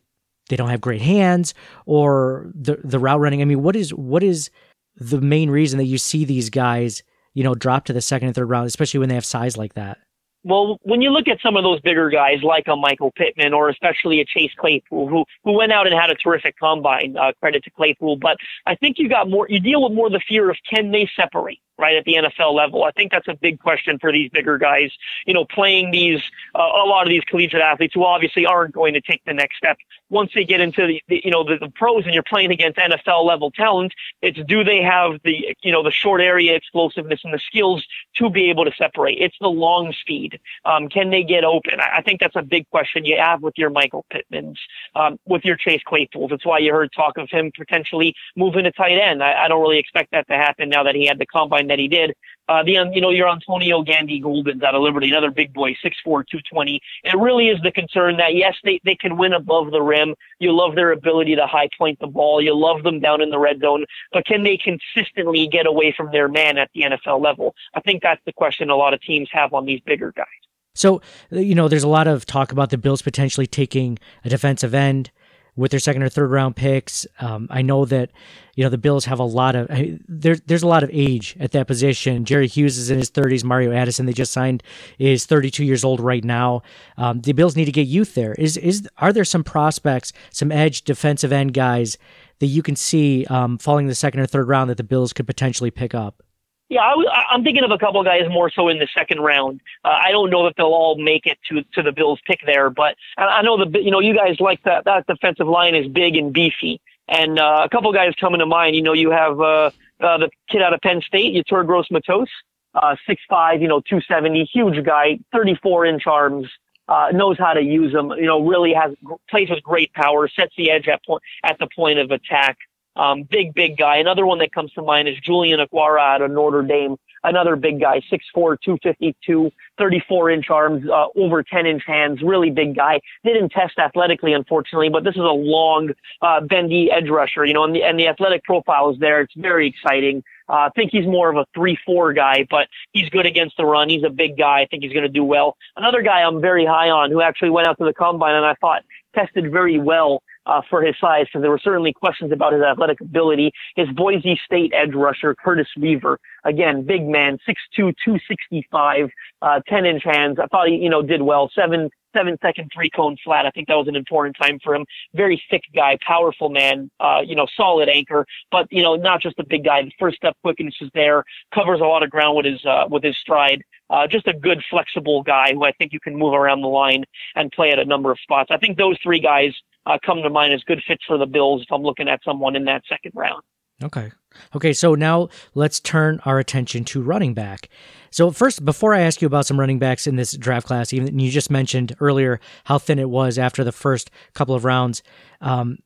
they 0.48 0.56
don't 0.56 0.70
have 0.70 0.80
great 0.80 1.02
hands 1.02 1.54
or 1.86 2.48
the 2.54 2.78
the 2.84 3.00
route 3.00 3.18
running? 3.18 3.42
I 3.42 3.46
mean, 3.46 3.62
what 3.62 3.74
is 3.74 3.92
what 3.92 4.22
is 4.22 4.48
the 4.96 5.20
main 5.20 5.50
reason 5.50 5.78
that 5.78 5.86
you 5.86 5.98
see 5.98 6.24
these 6.24 6.50
guys, 6.50 7.02
you 7.34 7.44
know, 7.44 7.54
drop 7.54 7.84
to 7.86 7.92
the 7.92 8.00
second 8.00 8.28
and 8.28 8.34
third 8.34 8.48
round, 8.48 8.66
especially 8.66 9.00
when 9.00 9.08
they 9.08 9.14
have 9.14 9.24
size 9.24 9.56
like 9.56 9.74
that? 9.74 9.98
Well, 10.42 10.78
when 10.82 11.02
you 11.02 11.10
look 11.10 11.28
at 11.28 11.38
some 11.42 11.56
of 11.56 11.64
those 11.64 11.80
bigger 11.82 12.08
guys 12.08 12.42
like 12.42 12.64
a 12.66 12.74
Michael 12.74 13.12
Pittman 13.14 13.52
or 13.52 13.68
especially 13.68 14.20
a 14.20 14.24
Chase 14.24 14.52
Claypool, 14.56 15.06
who 15.08 15.24
who 15.44 15.52
went 15.52 15.70
out 15.70 15.86
and 15.86 15.94
had 15.94 16.10
a 16.10 16.14
terrific 16.14 16.58
combine, 16.58 17.16
uh, 17.16 17.32
credit 17.40 17.62
to 17.64 17.70
Claypool, 17.70 18.16
but 18.16 18.38
I 18.66 18.74
think 18.74 18.98
you 18.98 19.08
got 19.08 19.28
more. 19.28 19.46
You 19.50 19.60
deal 19.60 19.82
with 19.82 19.92
more 19.92 20.08
the 20.08 20.20
fear 20.26 20.50
of 20.50 20.56
can 20.72 20.92
they 20.92 21.10
separate, 21.14 21.60
right, 21.80 21.96
at 21.96 22.04
the 22.04 22.14
NFL 22.14 22.54
level? 22.54 22.84
I 22.84 22.90
think 22.92 23.12
that's 23.12 23.28
a 23.28 23.34
big 23.34 23.60
question 23.60 23.98
for 23.98 24.12
these 24.12 24.30
bigger 24.30 24.58
guys. 24.58 24.92
You 25.26 25.34
know, 25.34 25.44
playing 25.44 25.90
these, 25.90 26.22
uh, 26.54 26.58
a 26.62 26.86
lot 26.86 27.02
of 27.02 27.08
these 27.08 27.24
collegiate 27.24 27.60
athletes 27.60 27.94
who 27.94 28.04
obviously 28.04 28.46
aren't 28.46 28.74
going 28.74 28.94
to 28.94 29.00
take 29.00 29.24
the 29.24 29.34
next 29.34 29.56
step 29.56 29.76
once 30.10 30.32
they 30.34 30.44
get 30.44 30.60
into 30.60 30.86
the, 30.86 31.02
the 31.08 31.22
you 31.24 31.30
know, 31.30 31.44
the, 31.44 31.56
the 31.56 31.70
pros 31.70 32.04
and 32.04 32.12
you're 32.12 32.22
playing 32.22 32.50
against 32.50 32.78
NFL 32.78 33.24
level 33.24 33.50
talent, 33.50 33.94
it's 34.20 34.38
do 34.46 34.62
they 34.64 34.82
have 34.82 35.20
the, 35.24 35.56
you 35.62 35.72
know, 35.72 35.82
the 35.82 35.90
short 35.90 36.20
area 36.20 36.54
explosiveness 36.54 37.20
and 37.24 37.32
the 37.32 37.38
skills 37.38 37.86
to 38.16 38.28
be 38.28 38.50
able 38.50 38.64
to 38.64 38.72
separate? 38.76 39.18
It's 39.20 39.36
the 39.40 39.48
long 39.48 39.92
speed. 39.92 40.38
Um, 40.64 40.88
can 40.88 41.10
they 41.10 41.22
get 41.22 41.44
open? 41.44 41.80
I, 41.80 41.98
I 41.98 42.02
think 42.02 42.20
that's 42.20 42.36
a 42.36 42.42
big 42.42 42.68
question 42.70 43.04
you 43.04 43.16
have 43.18 43.42
with 43.42 43.54
your 43.56 43.70
Michael 43.70 44.04
Pittmans, 44.12 44.58
um, 44.94 45.18
with 45.24 45.44
your 45.44 45.56
Chase 45.56 45.82
Claypools. 45.86 46.30
That's 46.30 46.44
why 46.44 46.58
you 46.58 46.72
heard 46.72 46.90
talk 46.92 47.16
of 47.16 47.30
him 47.30 47.52
potentially 47.56 48.14
moving 48.36 48.64
to 48.64 48.72
tight 48.72 48.98
end. 48.98 49.22
I, 49.22 49.44
I 49.44 49.48
don't 49.48 49.62
really 49.62 49.78
expect 49.78 50.10
that 50.10 50.26
to 50.26 50.34
happen 50.34 50.68
now 50.68 50.82
that 50.82 50.96
he 50.96 51.06
had 51.06 51.18
the 51.18 51.26
combine 51.26 51.68
that 51.70 51.78
he 51.78 51.88
did. 51.88 52.14
Uh, 52.48 52.64
the 52.64 52.72
you 52.72 53.00
know 53.00 53.10
your 53.10 53.28
Antonio 53.28 53.82
Gandy 53.82 54.20
Goldens 54.20 54.62
out 54.62 54.74
of 54.74 54.82
Liberty, 54.82 55.08
another 55.08 55.30
big 55.30 55.54
boy, 55.54 55.70
6'4", 55.70 55.94
220. 56.04 56.80
It 57.04 57.16
really 57.16 57.48
is 57.48 57.60
the 57.62 57.70
concern 57.70 58.16
that 58.16 58.34
yes, 58.34 58.56
they 58.64 58.80
they 58.84 58.96
can 58.96 59.16
win 59.16 59.32
above 59.32 59.70
the 59.70 59.80
rim. 59.80 60.14
You 60.40 60.52
love 60.52 60.74
their 60.74 60.90
ability 60.90 61.36
to 61.36 61.46
high 61.46 61.68
point 61.78 62.00
the 62.00 62.08
ball. 62.08 62.42
You 62.42 62.54
love 62.56 62.82
them 62.82 62.98
down 62.98 63.22
in 63.22 63.30
the 63.30 63.38
red 63.38 63.60
zone, 63.60 63.86
but 64.12 64.26
can 64.26 64.42
they 64.42 64.58
consistently 64.58 65.46
get 65.46 65.66
away 65.66 65.94
from 65.96 66.10
their 66.10 66.28
man 66.28 66.58
at 66.58 66.70
the 66.74 66.82
NFL 66.82 67.22
level? 67.22 67.54
I 67.74 67.80
think 67.80 68.02
that's 68.02 68.20
the 68.26 68.32
question 68.32 68.68
a 68.68 68.76
lot 68.76 68.94
of 68.94 69.00
teams 69.00 69.28
have 69.32 69.54
on 69.54 69.64
these 69.64 69.80
bigger 69.86 70.12
guys. 70.16 70.26
So, 70.74 71.02
you 71.30 71.54
know, 71.54 71.68
there's 71.68 71.82
a 71.82 71.88
lot 71.88 72.06
of 72.06 72.26
talk 72.26 72.52
about 72.52 72.70
the 72.70 72.78
Bills 72.78 73.02
potentially 73.02 73.46
taking 73.46 73.98
a 74.24 74.28
defensive 74.28 74.74
end 74.74 75.10
with 75.56 75.70
their 75.70 75.80
second 75.80 76.02
or 76.02 76.08
third 76.08 76.30
round 76.30 76.56
picks. 76.56 77.06
Um, 77.20 77.46
I 77.50 77.62
know 77.62 77.84
that 77.84 78.10
you 78.54 78.64
know 78.64 78.70
the 78.70 78.78
Bills 78.78 79.04
have 79.06 79.18
a 79.18 79.24
lot 79.24 79.56
of 79.56 79.70
I 79.70 79.98
there's 80.08 80.40
there's 80.42 80.62
a 80.62 80.66
lot 80.66 80.82
of 80.82 80.90
age 80.92 81.36
at 81.40 81.52
that 81.52 81.66
position. 81.66 82.24
Jerry 82.24 82.46
Hughes 82.46 82.78
is 82.78 82.90
in 82.90 82.98
his 82.98 83.10
30s. 83.10 83.44
Mario 83.44 83.72
Addison 83.72 84.06
they 84.06 84.12
just 84.12 84.32
signed 84.32 84.62
is 84.98 85.26
32 85.26 85.64
years 85.64 85.84
old 85.84 86.00
right 86.00 86.24
now. 86.24 86.62
Um, 86.96 87.20
the 87.20 87.32
Bills 87.32 87.56
need 87.56 87.66
to 87.66 87.72
get 87.72 87.86
youth 87.86 88.14
there. 88.14 88.34
Is 88.34 88.56
is 88.56 88.88
are 88.98 89.12
there 89.12 89.24
some 89.24 89.44
prospects, 89.44 90.12
some 90.30 90.52
edge 90.52 90.82
defensive 90.82 91.32
end 91.32 91.54
guys 91.54 91.98
that 92.38 92.46
you 92.46 92.62
can 92.62 92.76
see 92.76 93.26
um, 93.26 93.58
falling 93.58 93.84
in 93.84 93.88
the 93.88 93.94
second 93.94 94.20
or 94.20 94.26
third 94.26 94.48
round 94.48 94.70
that 94.70 94.76
the 94.76 94.84
Bills 94.84 95.12
could 95.12 95.26
potentially 95.26 95.70
pick 95.70 95.94
up? 95.94 96.22
Yeah, 96.70 96.82
I, 96.82 97.34
am 97.34 97.42
thinking 97.42 97.64
of 97.64 97.72
a 97.72 97.78
couple 97.78 98.02
guys 98.04 98.22
more 98.30 98.48
so 98.48 98.68
in 98.68 98.78
the 98.78 98.86
second 98.96 99.20
round. 99.20 99.60
Uh, 99.84 99.88
I 99.88 100.12
don't 100.12 100.30
know 100.30 100.44
that 100.44 100.54
they'll 100.56 100.66
all 100.66 100.96
make 100.96 101.26
it 101.26 101.36
to 101.48 101.64
to 101.74 101.82
the 101.82 101.90
Bills 101.90 102.20
pick 102.24 102.38
there, 102.46 102.70
but 102.70 102.94
I 103.18 103.42
know 103.42 103.62
the 103.62 103.82
you 103.82 103.90
know 103.90 103.98
you 103.98 104.14
guys 104.14 104.38
like 104.38 104.62
that 104.62 104.84
that 104.84 105.04
defensive 105.08 105.48
line 105.48 105.74
is 105.74 105.88
big 105.88 106.14
and 106.14 106.32
beefy, 106.32 106.80
and 107.08 107.40
uh, 107.40 107.62
a 107.64 107.68
couple 107.68 107.92
guys 107.92 108.14
coming 108.20 108.38
to 108.38 108.46
mind. 108.46 108.76
You 108.76 108.82
know, 108.82 108.92
you 108.92 109.10
have 109.10 109.40
uh, 109.40 109.70
uh, 110.00 110.18
the 110.18 110.30
kid 110.48 110.62
out 110.62 110.72
of 110.72 110.80
Penn 110.80 111.02
State, 111.04 111.34
Yetur 111.34 111.66
Gross 111.66 111.90
Matos, 111.90 112.28
uh, 112.76 112.94
six 113.04 113.20
five, 113.28 113.60
you 113.60 113.66
know, 113.66 113.80
two 113.80 114.00
seventy, 114.02 114.44
huge 114.44 114.84
guy, 114.84 115.18
thirty 115.32 115.56
four 115.56 115.84
inch 115.84 116.06
arms. 116.06 116.46
Uh, 116.86 117.08
knows 117.12 117.36
how 117.38 117.52
to 117.52 117.62
use 117.62 117.92
them. 117.92 118.10
You 118.10 118.26
know, 118.26 118.40
really 118.40 118.72
has 118.74 118.92
plays 119.28 119.50
with 119.50 119.62
great 119.64 119.92
power, 119.92 120.28
sets 120.28 120.54
the 120.56 120.70
edge 120.70 120.86
at 120.86 121.04
point 121.04 121.22
at 121.42 121.58
the 121.58 121.66
point 121.74 121.98
of 121.98 122.12
attack. 122.12 122.58
Um, 122.96 123.22
big, 123.22 123.54
big 123.54 123.76
guy. 123.76 123.96
Another 123.96 124.26
one 124.26 124.38
that 124.38 124.52
comes 124.52 124.72
to 124.72 124.82
mind 124.82 125.08
is 125.08 125.16
Julian 125.24 125.60
Okwara 125.60 126.00
out 126.00 126.22
of 126.22 126.30
Notre 126.30 126.62
Dame. 126.62 126.96
Another 127.22 127.54
big 127.54 127.80
guy, 127.80 128.00
6'4", 128.10 128.56
252, 128.64 129.50
34 129.76 130.30
inch 130.30 130.48
arms, 130.48 130.88
uh, 130.88 131.06
over 131.16 131.42
10 131.42 131.66
inch 131.66 131.82
hands, 131.86 132.22
really 132.22 132.50
big 132.50 132.74
guy. 132.74 132.98
Didn't 133.24 133.50
test 133.50 133.78
athletically, 133.78 134.32
unfortunately, 134.32 134.88
but 134.88 135.04
this 135.04 135.14
is 135.16 135.20
a 135.20 135.24
long, 135.24 135.90
uh, 136.22 136.40
bendy 136.40 136.90
edge 136.90 137.10
rusher, 137.10 137.44
you 137.44 137.52
know, 137.52 137.64
and 137.64 137.74
the, 137.74 137.82
and 137.82 138.00
the 138.00 138.08
athletic 138.08 138.42
profile 138.44 138.90
is 138.90 138.98
there. 139.00 139.20
It's 139.20 139.34
very 139.36 139.68
exciting. 139.68 140.22
Uh, 140.48 140.52
I 140.52 140.70
think 140.74 140.92
he's 140.92 141.06
more 141.06 141.30
of 141.30 141.36
a 141.36 141.46
3-4 141.56 142.16
guy, 142.16 142.46
but 142.50 142.68
he's 142.92 143.08
good 143.10 143.26
against 143.26 143.56
the 143.58 143.66
run. 143.66 143.90
He's 143.90 144.02
a 144.02 144.10
big 144.10 144.38
guy. 144.38 144.62
I 144.62 144.66
think 144.66 144.82
he's 144.82 144.92
going 144.92 145.04
to 145.04 145.08
do 145.08 145.22
well. 145.22 145.56
Another 145.76 146.00
guy 146.00 146.22
I'm 146.22 146.40
very 146.40 146.64
high 146.64 146.88
on 146.88 147.10
who 147.10 147.20
actually 147.20 147.50
went 147.50 147.68
out 147.68 147.76
to 147.78 147.84
the 147.84 147.92
combine 147.92 148.34
and 148.34 148.46
I 148.46 148.54
thought 148.54 148.82
tested 149.14 149.52
very 149.52 149.78
well 149.78 150.22
uh, 150.50 150.60
for 150.68 150.82
his 150.82 150.96
size 151.00 151.26
because 151.26 151.42
there 151.42 151.50
were 151.50 151.60
certainly 151.62 151.92
questions 151.92 152.32
about 152.32 152.52
his 152.52 152.62
athletic 152.62 153.00
ability. 153.00 153.52
His 153.76 153.88
Boise 153.94 154.38
State 154.44 154.72
edge 154.74 154.94
rusher, 154.94 155.34
Curtis 155.34 155.68
Weaver, 155.78 156.18
again, 156.44 156.82
big 156.82 157.06
man, 157.06 157.38
6'2", 157.48 157.94
265, 158.04 159.10
uh, 159.42 159.60
10 159.68 159.86
inch 159.86 160.02
hands. 160.04 160.38
I 160.42 160.46
thought 160.46 160.68
he, 160.68 160.74
you 160.74 160.90
know, 160.90 161.02
did 161.02 161.22
well. 161.22 161.50
Seven, 161.54 161.88
seven 162.12 162.36
second 162.42 162.70
three 162.74 162.90
cone 162.90 163.16
flat. 163.24 163.46
I 163.46 163.50
think 163.50 163.68
that 163.68 163.76
was 163.76 163.86
an 163.86 163.94
important 163.94 164.36
time 164.42 164.58
for 164.62 164.74
him. 164.74 164.84
Very 165.14 165.40
thick 165.50 165.62
guy, 165.72 165.96
powerful 166.04 166.48
man, 166.48 166.90
uh, 166.98 167.20
you 167.24 167.36
know, 167.36 167.46
solid 167.56 167.88
anchor, 167.88 168.26
but, 168.50 168.66
you 168.72 168.82
know, 168.82 168.96
not 168.96 169.22
just 169.22 169.38
a 169.38 169.44
big 169.44 169.64
guy. 169.64 169.82
The 169.82 169.92
first 170.00 170.16
step 170.16 170.36
quickness 170.42 170.74
is 170.80 170.90
there, 170.94 171.22
covers 171.54 171.80
a 171.80 171.84
lot 171.84 172.02
of 172.02 172.10
ground 172.10 172.36
with 172.36 172.46
his, 172.46 172.64
uh, 172.64 172.86
with 172.90 173.04
his 173.04 173.16
stride. 173.16 173.62
Uh, 173.88 174.06
just 174.06 174.28
a 174.28 174.32
good, 174.32 174.62
flexible 174.70 175.20
guy 175.22 175.52
who 175.52 175.64
I 175.64 175.72
think 175.72 175.92
you 175.92 175.98
can 175.98 176.16
move 176.16 176.32
around 176.32 176.60
the 176.60 176.68
line 176.68 177.04
and 177.34 177.50
play 177.50 177.70
at 177.70 177.78
a 177.80 177.84
number 177.84 178.12
of 178.12 178.20
spots. 178.20 178.48
I 178.52 178.56
think 178.56 178.78
those 178.78 178.96
three 179.02 179.18
guys 179.18 179.52
uh, 179.86 179.98
come 180.04 180.22
to 180.22 180.30
mind 180.30 180.52
as 180.52 180.62
good 180.64 180.82
fits 180.86 181.02
for 181.06 181.18
the 181.18 181.26
Bills 181.26 181.62
if 181.62 181.72
I'm 181.72 181.82
looking 181.82 182.08
at 182.08 182.20
someone 182.24 182.56
in 182.56 182.64
that 182.64 182.82
second 182.88 183.12
round. 183.14 183.42
Okay. 183.82 184.12
Okay, 184.54 184.72
so 184.72 184.94
now 184.94 185.28
let's 185.54 185.80
turn 185.80 186.20
our 186.24 186.38
attention 186.38 186.84
to 186.84 187.02
running 187.02 187.34
back. 187.34 187.68
So 188.10 188.30
first, 188.30 188.64
before 188.64 188.94
I 188.94 189.00
ask 189.00 189.20
you 189.20 189.26
about 189.26 189.46
some 189.46 189.58
running 189.58 189.78
backs 189.78 190.06
in 190.06 190.16
this 190.16 190.32
draft 190.32 190.66
class, 190.66 190.92
even 190.92 191.18
you 191.18 191.30
just 191.30 191.50
mentioned 191.50 191.96
earlier 192.00 192.40
how 192.64 192.78
thin 192.78 192.98
it 192.98 193.10
was 193.10 193.38
after 193.38 193.64
the 193.64 193.72
first 193.72 194.10
couple 194.34 194.54
of 194.54 194.64
rounds. 194.64 195.02
Um, 195.40 195.78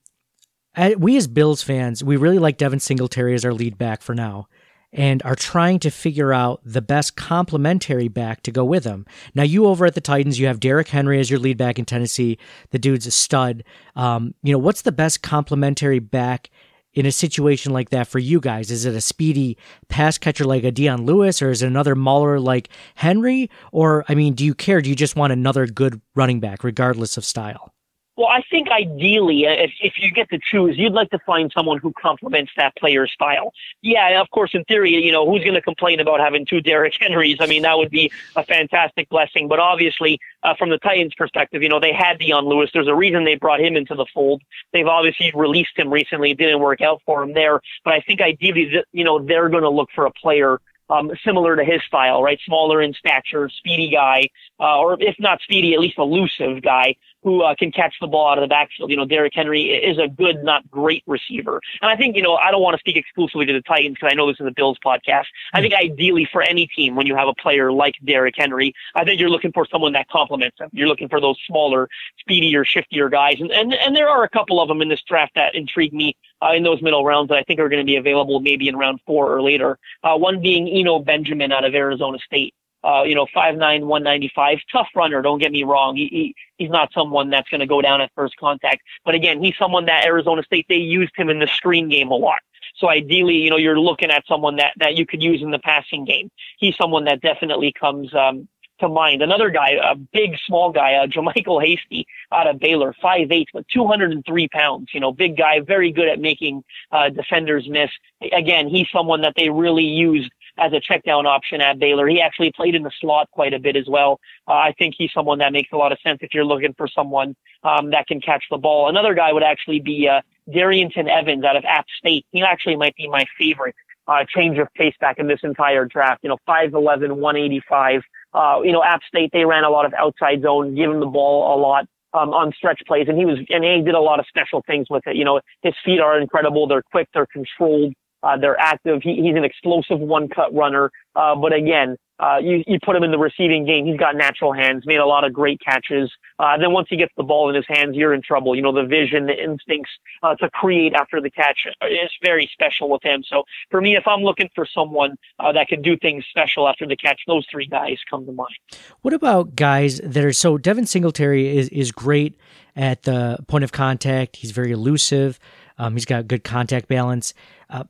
we 0.98 1.16
as 1.16 1.28
Bills 1.28 1.62
fans, 1.62 2.02
we 2.02 2.16
really 2.16 2.38
like 2.38 2.58
Devin 2.58 2.80
Singletary 2.80 3.34
as 3.34 3.44
our 3.44 3.54
lead 3.54 3.78
back 3.78 4.02
for 4.02 4.14
now 4.14 4.48
and 4.94 5.20
are 5.24 5.34
trying 5.34 5.80
to 5.80 5.90
figure 5.90 6.32
out 6.32 6.60
the 6.64 6.80
best 6.80 7.16
complementary 7.16 8.06
back 8.06 8.42
to 8.44 8.52
go 8.52 8.64
with 8.64 8.84
him. 8.84 9.04
Now, 9.34 9.42
you 9.42 9.66
over 9.66 9.84
at 9.84 9.94
the 9.94 10.00
Titans, 10.00 10.38
you 10.38 10.46
have 10.46 10.60
Derrick 10.60 10.88
Henry 10.88 11.18
as 11.18 11.28
your 11.28 11.40
lead 11.40 11.58
back 11.58 11.78
in 11.78 11.84
Tennessee. 11.84 12.38
The 12.70 12.78
dude's 12.78 13.06
a 13.06 13.10
stud. 13.10 13.64
Um, 13.96 14.34
you 14.42 14.52
know, 14.52 14.58
what's 14.58 14.82
the 14.82 14.92
best 14.92 15.20
complementary 15.20 15.98
back 15.98 16.48
in 16.94 17.06
a 17.06 17.12
situation 17.12 17.72
like 17.72 17.90
that 17.90 18.06
for 18.06 18.20
you 18.20 18.38
guys? 18.38 18.70
Is 18.70 18.84
it 18.84 18.94
a 18.94 19.00
speedy 19.00 19.58
pass 19.88 20.16
catcher 20.16 20.44
like 20.44 20.62
a 20.62 20.70
Dion 20.70 21.04
Lewis, 21.04 21.42
or 21.42 21.50
is 21.50 21.60
it 21.60 21.66
another 21.66 21.96
mauler 21.96 22.38
like 22.38 22.68
Henry? 22.94 23.50
Or, 23.72 24.04
I 24.08 24.14
mean, 24.14 24.34
do 24.34 24.44
you 24.44 24.54
care? 24.54 24.80
Do 24.80 24.88
you 24.88 24.96
just 24.96 25.16
want 25.16 25.32
another 25.32 25.66
good 25.66 26.00
running 26.14 26.38
back, 26.38 26.62
regardless 26.62 27.16
of 27.16 27.24
style? 27.24 27.73
Well, 28.16 28.28
I 28.28 28.42
think 28.49 28.68
ideally, 28.71 29.44
uh, 29.47 29.50
if, 29.50 29.73
if 29.80 29.94
you 29.99 30.12
get 30.12 30.30
to 30.30 30.38
choose, 30.38 30.78
you'd 30.78 30.92
like 30.92 31.11
to 31.11 31.18
find 31.26 31.50
someone 31.52 31.78
who 31.78 31.92
complements 32.00 32.52
that 32.56 32.76
player's 32.76 33.11
style. 33.12 33.52
Yeah, 33.83 34.21
of 34.21 34.30
course, 34.30 34.50
in 34.54 34.62
theory, 34.64 34.92
you 34.92 35.11
know, 35.11 35.28
who's 35.28 35.42
going 35.42 35.54
to 35.54 35.61
complain 35.61 35.99
about 35.99 36.21
having 36.21 36.47
two 36.47 36.61
Derrick 36.61 36.94
Henrys? 37.00 37.38
I 37.40 37.47
mean, 37.47 37.62
that 37.62 37.76
would 37.76 37.90
be 37.90 38.12
a 38.37 38.44
fantastic 38.44 39.09
blessing. 39.09 39.49
But 39.49 39.59
obviously, 39.59 40.21
uh, 40.44 40.54
from 40.54 40.71
the 40.71 40.78
Titans' 40.78 41.14
perspective, 41.16 41.61
you 41.62 41.68
know, 41.68 41.80
they 41.80 41.92
had 41.92 42.18
Dion 42.18 42.44
Lewis. 42.44 42.71
There's 42.73 42.87
a 42.87 42.94
reason 42.94 43.25
they 43.25 43.35
brought 43.35 43.61
him 43.61 43.76
into 43.76 43.97
the 43.97 44.06
fold. 44.14 44.42
They've 44.73 44.87
obviously 44.87 45.33
released 45.35 45.76
him 45.76 45.92
recently. 45.92 46.30
It 46.30 46.38
didn't 46.38 46.61
work 46.61 46.80
out 46.83 47.02
for 47.04 47.25
him 47.25 47.35
there. 47.35 47.61
But 47.85 47.94
I 47.94 48.00
think 48.00 48.21
ideally, 48.21 48.85
you 48.92 49.02
know, 49.02 49.25
they're 49.25 49.49
going 49.49 49.64
to 49.64 49.71
look 49.71 49.88
for 49.92 50.06
a 50.06 50.12
player 50.12 50.61
um, 50.88 51.11
similar 51.25 51.56
to 51.56 51.64
his 51.64 51.83
style, 51.87 52.23
right? 52.23 52.38
Smaller 52.44 52.80
in 52.80 52.92
stature, 52.94 53.49
speedy 53.49 53.90
guy, 53.90 54.28
uh, 54.61 54.78
or 54.78 54.97
if 55.00 55.16
not 55.18 55.40
speedy, 55.40 55.75
at 55.75 55.80
least 55.80 55.99
elusive 55.99 56.62
guy 56.62 56.94
who 57.24 57.42
uh, 57.42 57.54
can 57.58 57.72
catch 57.72 57.94
the 58.00 58.06
ball 58.06 58.28
out 58.28 58.38
of 58.38 58.42
the 58.42 58.48
backfield. 58.48 58.90
You 58.90 58.96
know, 58.96 59.06
Derrick 59.06 59.32
Henry 59.34 59.70
is 59.70 59.98
a 59.98 60.06
good, 60.06 60.44
not 60.44 60.70
great 60.70 61.02
receiver. 61.06 61.60
And 61.80 61.90
I 61.90 61.96
think, 61.96 62.14
you 62.16 62.22
know, 62.22 62.36
I 62.36 62.50
don't 62.50 62.62
want 62.62 62.74
to 62.74 62.78
speak 62.78 62.96
exclusively 62.96 63.46
to 63.46 63.52
the 63.52 63.62
Titans 63.62 63.94
because 63.94 64.10
I 64.12 64.14
know 64.14 64.26
this 64.26 64.38
is 64.38 64.46
a 64.46 64.52
Bills 64.52 64.78
podcast. 64.84 65.24
I 65.54 65.62
think 65.62 65.72
ideally 65.72 66.28
for 66.30 66.42
any 66.42 66.66
team, 66.66 66.94
when 66.94 67.06
you 67.06 67.16
have 67.16 67.26
a 67.26 67.34
player 67.34 67.72
like 67.72 67.94
Derrick 68.04 68.34
Henry, 68.36 68.74
I 68.94 69.04
think 69.04 69.18
you're 69.18 69.30
looking 69.30 69.52
for 69.52 69.66
someone 69.70 69.94
that 69.94 70.08
complements 70.08 70.60
him. 70.60 70.68
You're 70.72 70.88
looking 70.88 71.08
for 71.08 71.20
those 71.20 71.38
smaller, 71.46 71.88
speedier, 72.18 72.64
shiftier 72.64 73.10
guys. 73.10 73.40
And, 73.40 73.50
and, 73.50 73.72
and 73.72 73.96
there 73.96 74.10
are 74.10 74.22
a 74.22 74.28
couple 74.28 74.60
of 74.60 74.68
them 74.68 74.82
in 74.82 74.88
this 74.88 75.02
draft 75.02 75.34
that 75.34 75.54
intrigue 75.54 75.94
me 75.94 76.16
uh, 76.42 76.52
in 76.52 76.62
those 76.62 76.82
middle 76.82 77.04
rounds 77.06 77.30
that 77.30 77.38
I 77.38 77.42
think 77.44 77.58
are 77.58 77.70
going 77.70 77.80
to 77.80 77.86
be 77.86 77.96
available 77.96 78.40
maybe 78.40 78.68
in 78.68 78.76
round 78.76 79.00
four 79.06 79.34
or 79.34 79.40
later. 79.40 79.78
Uh, 80.02 80.16
one 80.16 80.42
being 80.42 80.68
Eno 80.68 80.98
Benjamin 80.98 81.52
out 81.52 81.64
of 81.64 81.74
Arizona 81.74 82.18
State 82.18 82.54
uh, 82.84 83.02
you 83.04 83.14
know, 83.14 83.26
5'9", 83.34 83.58
195, 83.58 84.58
tough 84.70 84.88
runner. 84.94 85.22
Don't 85.22 85.40
get 85.40 85.50
me 85.52 85.64
wrong. 85.64 85.96
He, 85.96 86.08
he 86.08 86.34
he's 86.58 86.70
not 86.70 86.92
someone 86.92 87.30
that's 87.30 87.48
going 87.48 87.60
to 87.60 87.66
go 87.66 87.80
down 87.80 88.00
at 88.00 88.10
first 88.14 88.36
contact. 88.36 88.82
But 89.04 89.14
again, 89.14 89.42
he's 89.42 89.56
someone 89.58 89.86
that 89.86 90.04
Arizona 90.04 90.42
State 90.42 90.66
they 90.68 90.76
used 90.76 91.12
him 91.16 91.30
in 91.30 91.38
the 91.38 91.46
screen 91.46 91.88
game 91.88 92.10
a 92.10 92.16
lot. 92.16 92.40
So 92.76 92.88
ideally, 92.88 93.36
you 93.36 93.50
know, 93.50 93.56
you're 93.56 93.78
looking 93.78 94.10
at 94.10 94.24
someone 94.26 94.56
that 94.56 94.72
that 94.76 94.96
you 94.96 95.06
could 95.06 95.22
use 95.22 95.42
in 95.42 95.50
the 95.50 95.58
passing 95.58 96.04
game. 96.04 96.30
He's 96.58 96.76
someone 96.76 97.04
that 97.04 97.20
definitely 97.20 97.72
comes 97.78 98.14
um, 98.14 98.48
to 98.80 98.88
mind. 98.88 99.22
Another 99.22 99.50
guy, 99.50 99.78
a 99.82 99.94
big, 99.94 100.36
small 100.46 100.72
guy, 100.72 100.94
uh, 100.94 101.06
JaMycal 101.06 101.64
Hasty 101.64 102.06
out 102.32 102.48
of 102.48 102.58
Baylor, 102.58 102.94
5'8", 103.02 103.46
but 103.52 103.66
203 103.72 104.48
pounds. 104.48 104.88
You 104.92 105.00
know, 105.00 105.12
big 105.12 105.36
guy, 105.36 105.60
very 105.60 105.92
good 105.92 106.08
at 106.08 106.18
making 106.18 106.64
uh, 106.90 107.10
defenders 107.10 107.68
miss. 107.68 107.90
Again, 108.32 108.68
he's 108.68 108.88
someone 108.92 109.22
that 109.22 109.34
they 109.36 109.50
really 109.50 109.84
used 109.84 110.30
as 110.58 110.73
a 110.73 110.80
check 110.80 111.02
down 111.04 111.26
option 111.26 111.61
at 111.61 111.78
Baylor. 111.78 112.06
He 112.06 112.20
actually 112.20 112.52
played 112.52 112.75
in 112.75 112.82
the 112.82 112.92
slot 113.00 113.30
quite 113.30 113.54
a 113.54 113.58
bit 113.58 113.76
as 113.76 113.87
well. 113.88 114.20
Uh, 114.46 114.52
I 114.52 114.75
think 114.78 114.94
he's 114.96 115.12
someone 115.12 115.38
that 115.38 115.52
makes 115.52 115.73
a 115.73 115.76
lot 115.76 115.92
of 115.92 115.99
sense 116.00 116.18
if 116.23 116.32
you're 116.32 116.44
looking 116.44 116.75
for 116.75 116.88
someone 116.88 117.34
um, 117.62 117.90
that 117.90 118.06
can 118.06 118.20
catch 118.20 118.44
the 118.50 118.58
ball. 118.58 118.88
Another 118.88 119.14
guy 119.14 119.32
would 119.32 119.42
actually 119.42 119.80
be 119.80 120.08
uh, 120.08 120.20
Darrynton 120.49 121.08
Evans 121.08 121.44
out 121.44 121.56
of 121.56 121.64
App 121.64 121.87
State. 121.99 122.26
He 122.30 122.42
actually 122.42 122.76
might 122.76 122.94
be 122.96 123.08
my 123.08 123.25
favorite 123.38 123.75
uh, 124.06 124.25
change 124.28 124.58
of 124.58 124.68
pace 124.75 124.94
back 125.00 125.18
in 125.18 125.26
this 125.26 125.40
entire 125.42 125.84
draft. 125.87 126.20
You 126.23 126.28
know, 126.28 126.38
5'11", 126.49 127.16
185. 127.16 128.02
Uh, 128.32 128.61
you 128.62 128.73
know, 128.73 128.82
App 128.82 129.02
State, 129.04 129.30
they 129.32 129.44
ran 129.44 129.64
a 129.64 129.70
lot 129.70 129.87
of 129.87 129.94
outside 129.94 130.42
zone, 130.42 130.75
give 130.75 130.90
him 130.90 131.00
the 131.00 131.06
ball 131.06 131.56
a 131.56 131.61
lot. 131.61 131.87
Um, 132.12 132.32
on 132.32 132.52
stretch 132.52 132.80
plays, 132.87 133.08
and 133.08 133.18
he 133.18 133.25
was, 133.25 133.38
and 133.50 133.64
he 133.64 133.82
did 133.82 133.96
a 133.96 134.00
lot 134.00 134.20
of 134.20 134.26
special 134.28 134.62
things 134.68 134.87
with 134.88 135.04
it. 135.08 135.16
You 135.16 135.25
know, 135.25 135.40
his 135.62 135.75
feet 135.84 135.99
are 135.99 136.16
incredible. 136.20 136.68
They're 136.68 136.80
quick. 136.80 137.08
They're 137.12 137.26
controlled. 137.26 137.92
Uh, 138.24 138.36
they're 138.38 138.58
active. 138.58 139.02
He, 139.02 139.22
he's 139.22 139.36
an 139.36 139.44
explosive 139.44 140.00
one 140.00 140.28
cut 140.28 140.54
runner. 140.54 140.90
Uh, 141.14 141.36
but 141.36 141.52
again, 141.52 141.96
uh, 142.20 142.38
you, 142.40 142.62
you 142.66 142.78
put 142.84 142.94
him 142.94 143.02
in 143.02 143.10
the 143.10 143.18
receiving 143.18 143.66
game. 143.66 143.86
He's 143.86 143.98
got 143.98 144.16
natural 144.16 144.52
hands, 144.52 144.86
made 144.86 144.98
a 144.98 145.06
lot 145.06 145.24
of 145.24 145.32
great 145.32 145.60
catches. 145.60 146.12
Uh, 146.38 146.56
then 146.56 146.72
once 146.72 146.86
he 146.88 146.96
gets 146.96 147.12
the 147.16 147.24
ball 147.24 147.48
in 147.48 147.56
his 147.56 147.64
hands, 147.68 147.96
you're 147.96 148.14
in 148.14 148.22
trouble. 148.22 148.54
You 148.54 148.62
know, 148.62 148.72
the 148.72 148.84
vision, 148.84 149.26
the 149.26 149.34
instincts 149.34 149.90
uh, 150.22 150.34
to 150.36 150.48
create 150.50 150.94
after 150.94 151.20
the 151.20 151.30
catch 151.30 151.66
is 151.82 152.10
very 152.22 152.48
special 152.52 152.88
with 152.88 153.02
him. 153.02 153.24
So 153.26 153.42
for 153.70 153.80
me, 153.80 153.96
if 153.96 154.06
I'm 154.06 154.20
looking 154.20 154.48
for 154.54 154.64
someone 154.64 155.16
uh, 155.40 155.52
that 155.52 155.68
can 155.68 155.82
do 155.82 155.96
things 155.96 156.24
special 156.30 156.68
after 156.68 156.86
the 156.86 156.96
catch, 156.96 157.20
those 157.26 157.46
three 157.50 157.66
guys 157.66 157.98
come 158.08 158.24
to 158.26 158.32
mind. 158.32 158.54
What 159.02 159.12
about 159.12 159.56
guys 159.56 160.00
that 160.04 160.24
are 160.24 160.32
so 160.32 160.56
Devin 160.56 160.86
Singletary 160.86 161.56
is 161.56 161.68
is 161.70 161.90
great 161.90 162.38
at 162.76 163.02
the 163.02 163.38
point 163.48 163.64
of 163.64 163.72
contact. 163.72 164.36
He's 164.36 164.52
very 164.52 164.70
elusive. 164.70 165.38
Um, 165.78 165.94
he's 165.94 166.04
got 166.04 166.28
good 166.28 166.44
contact 166.44 166.88
balance. 166.88 167.34
Uh, 167.68 167.84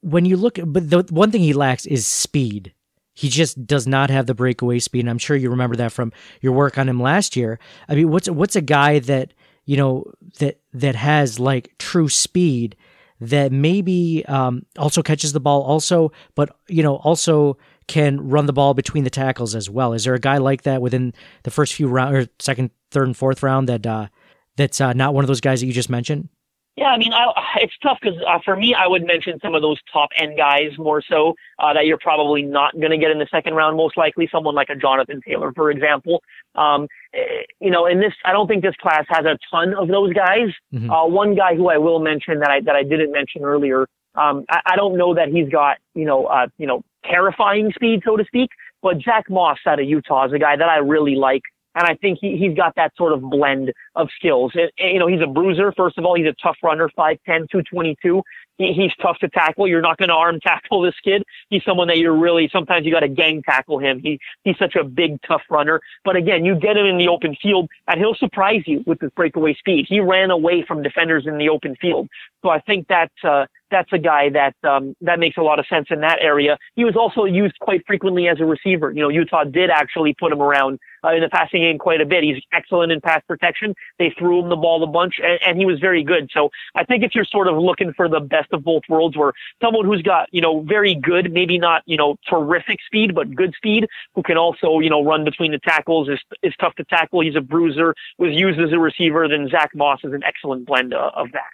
when 0.00 0.24
you 0.24 0.36
look, 0.36 0.58
but 0.64 0.90
the 0.90 1.06
one 1.10 1.30
thing 1.30 1.42
he 1.42 1.52
lacks 1.52 1.86
is 1.86 2.06
speed. 2.06 2.72
He 3.14 3.30
just 3.30 3.66
does 3.66 3.86
not 3.86 4.10
have 4.10 4.26
the 4.26 4.34
breakaway 4.34 4.78
speed. 4.78 5.00
And 5.00 5.10
I'm 5.10 5.18
sure 5.18 5.36
you 5.36 5.48
remember 5.48 5.76
that 5.76 5.92
from 5.92 6.12
your 6.42 6.52
work 6.52 6.76
on 6.76 6.88
him 6.88 7.00
last 7.00 7.34
year. 7.34 7.58
I 7.88 7.94
mean, 7.94 8.10
what's 8.10 8.28
what's 8.28 8.56
a 8.56 8.60
guy 8.60 8.98
that 9.00 9.32
you 9.64 9.76
know 9.76 10.04
that 10.38 10.60
that 10.74 10.94
has 10.94 11.40
like 11.40 11.74
true 11.78 12.08
speed 12.08 12.76
that 13.20 13.52
maybe 13.52 14.24
um, 14.26 14.66
also 14.78 15.02
catches 15.02 15.32
the 15.32 15.40
ball 15.40 15.62
also, 15.62 16.12
but 16.34 16.54
you 16.68 16.82
know 16.82 16.96
also 16.96 17.56
can 17.86 18.28
run 18.28 18.46
the 18.46 18.52
ball 18.52 18.74
between 18.74 19.04
the 19.04 19.10
tackles 19.10 19.54
as 19.54 19.70
well. 19.70 19.92
Is 19.92 20.04
there 20.04 20.14
a 20.14 20.20
guy 20.20 20.38
like 20.38 20.62
that 20.62 20.82
within 20.82 21.14
the 21.44 21.50
first 21.50 21.74
few 21.74 21.88
round 21.88 22.14
or 22.14 22.26
second, 22.38 22.70
third, 22.90 23.06
and 23.06 23.16
fourth 23.16 23.42
round 23.42 23.68
that 23.68 23.86
uh, 23.86 24.08
that's 24.56 24.80
uh, 24.80 24.92
not 24.92 25.14
one 25.14 25.24
of 25.24 25.28
those 25.28 25.40
guys 25.40 25.60
that 25.60 25.66
you 25.66 25.72
just 25.72 25.90
mentioned? 25.90 26.28
Yeah, 26.76 26.88
I 26.88 26.98
mean, 26.98 27.12
I, 27.14 27.32
it's 27.56 27.72
tough 27.82 27.98
because 28.02 28.20
uh, 28.28 28.38
for 28.44 28.54
me, 28.54 28.74
I 28.74 28.86
would 28.86 29.06
mention 29.06 29.38
some 29.40 29.54
of 29.54 29.62
those 29.62 29.78
top 29.90 30.10
end 30.18 30.36
guys 30.36 30.76
more 30.76 31.02
so 31.02 31.34
uh, 31.58 31.72
that 31.72 31.86
you're 31.86 31.98
probably 31.98 32.42
not 32.42 32.74
going 32.74 32.90
to 32.90 32.98
get 32.98 33.10
in 33.10 33.18
the 33.18 33.26
second 33.30 33.54
round, 33.54 33.78
most 33.78 33.96
likely. 33.96 34.28
Someone 34.30 34.54
like 34.54 34.68
a 34.68 34.76
Jonathan 34.76 35.22
Taylor, 35.26 35.52
for 35.54 35.70
example. 35.70 36.22
Um, 36.54 36.86
eh, 37.14 37.44
you 37.60 37.70
know, 37.70 37.86
in 37.86 37.98
this, 38.00 38.12
I 38.26 38.32
don't 38.32 38.46
think 38.46 38.62
this 38.62 38.76
class 38.76 39.06
has 39.08 39.24
a 39.24 39.38
ton 39.50 39.72
of 39.72 39.88
those 39.88 40.12
guys. 40.12 40.48
Mm-hmm. 40.74 40.90
Uh, 40.90 41.06
one 41.06 41.34
guy 41.34 41.56
who 41.56 41.70
I 41.70 41.78
will 41.78 41.98
mention 41.98 42.40
that 42.40 42.50
I 42.50 42.60
that 42.60 42.76
I 42.76 42.82
didn't 42.82 43.10
mention 43.10 43.42
earlier. 43.42 43.88
Um, 44.14 44.44
I, 44.50 44.60
I 44.66 44.76
don't 44.76 44.98
know 44.98 45.14
that 45.14 45.28
he's 45.28 45.48
got 45.48 45.78
you 45.94 46.04
know 46.04 46.26
uh, 46.26 46.48
you 46.58 46.66
know 46.66 46.82
terrifying 47.06 47.72
speed, 47.74 48.02
so 48.04 48.18
to 48.18 48.24
speak. 48.26 48.50
But 48.82 48.96
Zack 49.02 49.30
Moss 49.30 49.58
out 49.66 49.80
of 49.80 49.86
Utah 49.86 50.26
is 50.26 50.32
a 50.34 50.38
guy 50.38 50.56
that 50.56 50.68
I 50.68 50.76
really 50.76 51.14
like. 51.14 51.42
And 51.76 51.86
I 51.86 51.94
think 51.94 52.18
he, 52.20 52.38
he's 52.38 52.56
got 52.56 52.74
that 52.76 52.92
sort 52.96 53.12
of 53.12 53.20
blend 53.20 53.72
of 53.94 54.08
skills. 54.18 54.50
And, 54.54 54.70
and, 54.78 54.92
you 54.94 54.98
know, 54.98 55.06
he's 55.06 55.20
a 55.22 55.26
bruiser. 55.30 55.72
First 55.76 55.98
of 55.98 56.04
all, 56.06 56.16
he's 56.16 56.26
a 56.26 56.34
tough 56.42 56.56
runner, 56.62 56.90
5'10", 56.98 57.18
222. 57.26 58.22
He, 58.58 58.72
he's 58.72 58.92
tough 59.00 59.18
to 59.18 59.28
tackle. 59.28 59.68
You're 59.68 59.82
not 59.82 59.98
going 59.98 60.08
to 60.08 60.14
arm 60.14 60.40
tackle 60.40 60.82
this 60.82 60.94
kid. 61.04 61.22
He's 61.50 61.64
someone 61.64 61.88
that 61.88 61.98
you're 61.98 62.16
really, 62.16 62.48
sometimes 62.52 62.86
you 62.86 62.92
got 62.92 63.00
to 63.00 63.08
gang 63.08 63.42
tackle 63.42 63.78
him. 63.78 64.00
He, 64.00 64.18
he's 64.44 64.58
such 64.58 64.76
a 64.76 64.84
big, 64.84 65.20
tough 65.22 65.42
runner. 65.50 65.80
But 66.04 66.16
again, 66.16 66.44
you 66.44 66.54
get 66.54 66.76
him 66.76 66.86
in 66.86 66.98
the 66.98 67.08
open 67.08 67.36
field 67.40 67.68
and 67.86 68.00
he'll 68.00 68.14
surprise 68.14 68.62
you 68.66 68.82
with 68.86 69.00
his 69.00 69.10
breakaway 69.10 69.54
speed. 69.54 69.86
He 69.88 70.00
ran 70.00 70.30
away 70.30 70.64
from 70.66 70.82
defenders 70.82 71.26
in 71.26 71.38
the 71.38 71.48
open 71.48 71.76
field. 71.76 72.08
So 72.42 72.50
I 72.50 72.60
think 72.60 72.88
that, 72.88 73.10
uh, 73.24 73.46
that's 73.70 73.92
a 73.92 73.98
guy 73.98 74.28
that 74.30 74.54
um, 74.68 74.94
that 75.00 75.18
makes 75.18 75.36
a 75.36 75.42
lot 75.42 75.58
of 75.58 75.66
sense 75.66 75.88
in 75.90 76.00
that 76.00 76.18
area. 76.20 76.56
He 76.76 76.84
was 76.84 76.96
also 76.96 77.24
used 77.24 77.58
quite 77.60 77.82
frequently 77.86 78.28
as 78.28 78.40
a 78.40 78.44
receiver. 78.44 78.92
You 78.92 79.02
know, 79.02 79.08
Utah 79.08 79.44
did 79.44 79.70
actually 79.70 80.14
put 80.14 80.32
him 80.32 80.40
around 80.40 80.78
uh, 81.04 81.12
in 81.14 81.20
the 81.20 81.28
passing 81.28 81.62
game 81.62 81.78
quite 81.78 82.00
a 82.00 82.06
bit. 82.06 82.22
He's 82.22 82.42
excellent 82.52 82.92
in 82.92 83.00
pass 83.00 83.22
protection. 83.26 83.74
They 83.98 84.14
threw 84.18 84.42
him 84.42 84.48
the 84.48 84.56
ball 84.56 84.82
a 84.82 84.86
bunch, 84.86 85.14
and, 85.22 85.38
and 85.44 85.58
he 85.58 85.66
was 85.66 85.80
very 85.80 86.04
good. 86.04 86.30
So 86.32 86.50
I 86.74 86.84
think 86.84 87.02
if 87.02 87.14
you're 87.14 87.24
sort 87.24 87.48
of 87.48 87.56
looking 87.56 87.92
for 87.92 88.08
the 88.08 88.20
best 88.20 88.45
of 88.52 88.64
both 88.64 88.82
worlds, 88.88 89.16
where 89.16 89.32
someone 89.62 89.84
who's 89.84 90.02
got 90.02 90.28
you 90.32 90.40
know 90.40 90.60
very 90.60 90.94
good, 90.94 91.32
maybe 91.32 91.58
not 91.58 91.82
you 91.86 91.96
know 91.96 92.16
terrific 92.28 92.78
speed, 92.86 93.14
but 93.14 93.34
good 93.34 93.54
speed, 93.56 93.86
who 94.14 94.22
can 94.22 94.36
also 94.36 94.80
you 94.80 94.90
know 94.90 95.04
run 95.04 95.24
between 95.24 95.52
the 95.52 95.58
tackles, 95.58 96.08
is 96.08 96.20
is 96.42 96.54
tough 96.60 96.74
to 96.76 96.84
tackle. 96.84 97.20
He's 97.20 97.36
a 97.36 97.40
bruiser, 97.40 97.94
was 98.18 98.34
used 98.34 98.60
as 98.60 98.72
a 98.72 98.78
receiver. 98.78 99.28
Then 99.28 99.48
Zack 99.48 99.70
Moss 99.74 100.00
is 100.04 100.12
an 100.12 100.22
excellent 100.24 100.66
blend 100.66 100.94
uh, 100.94 101.10
of 101.14 101.32
that. 101.32 101.50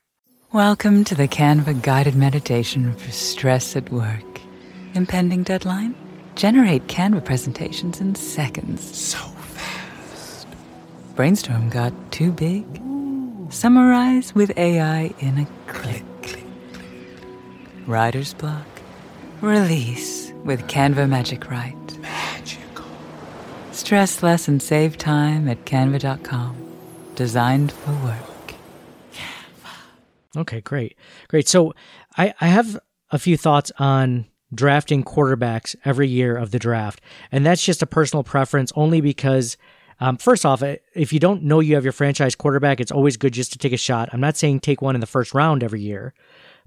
Welcome 0.53 1.05
to 1.05 1.15
the 1.15 1.27
Canva 1.27 1.81
guided 1.81 2.15
meditation 2.15 2.95
for 2.95 3.11
stress 3.11 3.75
at 3.75 3.91
work. 3.91 4.41
Impending 4.93 5.45
deadline? 5.45 5.95
Generate 6.35 6.87
Canva 6.89 7.25
presentations 7.25 8.03
in 8.03 8.15
seconds. 8.15 8.97
So 8.97 9.17
fast. 9.17 10.47
Brainstorm 11.15 11.71
got 11.71 11.95
too 12.13 12.33
big? 12.33 12.65
Ooh. 12.83 13.49
Summarize 13.51 14.35
with 14.35 14.57
AI 14.59 15.15
in 15.21 15.39
a 15.39 15.47
click. 15.67 15.83
click, 15.83 15.95
click. 15.95 16.12
Writer's 17.87 18.35
block? 18.35 18.67
Release 19.41 20.33
with 20.45 20.67
Canva 20.69 21.09
Magic 21.09 21.51
Write. 21.51 21.99
Magical. 21.99 22.87
Stress 23.73 24.23
less 24.23 24.47
and 24.49 24.63
save 24.63 24.97
time 24.97 25.49
at 25.49 25.65
canva.com. 25.65 26.57
Designed 27.17 27.73
for 27.73 27.93
work. 28.05 28.55
Canva. 29.13 30.41
Okay, 30.41 30.61
great. 30.61 30.97
Great. 31.29 31.49
So 31.49 31.75
I, 32.17 32.35
I 32.41 32.47
have 32.47 32.79
a 33.11 33.19
few 33.19 33.37
thoughts 33.37 33.73
on 33.79 34.27
drafting 34.55 35.03
quarterbacks 35.03 35.75
every 35.85 36.09
year 36.09 36.37
of 36.37 36.51
the 36.51 36.59
draft. 36.59 37.01
And 37.31 37.45
that's 37.45 37.65
just 37.65 37.83
a 37.83 37.87
personal 37.87 38.23
preference 38.23 38.73
only 38.77 39.01
because, 39.01 39.57
um, 40.01 40.19
first 40.19 40.45
off, 40.45 40.63
if 40.63 41.13
you 41.13 41.19
don't 41.19 41.43
know 41.43 41.61
you 41.61 41.75
have 41.75 41.85
your 41.85 41.93
franchise 41.93 42.35
quarterback, 42.35 42.81
it's 42.81 42.93
always 42.93 43.17
good 43.17 43.33
just 43.33 43.53
to 43.53 43.59
take 43.59 43.73
a 43.73 43.79
shot. 43.79 44.09
I'm 44.13 44.21
not 44.21 44.37
saying 44.37 44.61
take 44.61 44.83
one 44.83 44.95
in 44.95 45.01
the 45.01 45.07
first 45.07 45.35
round 45.35 45.63
every 45.63 45.81
year, 45.81 46.15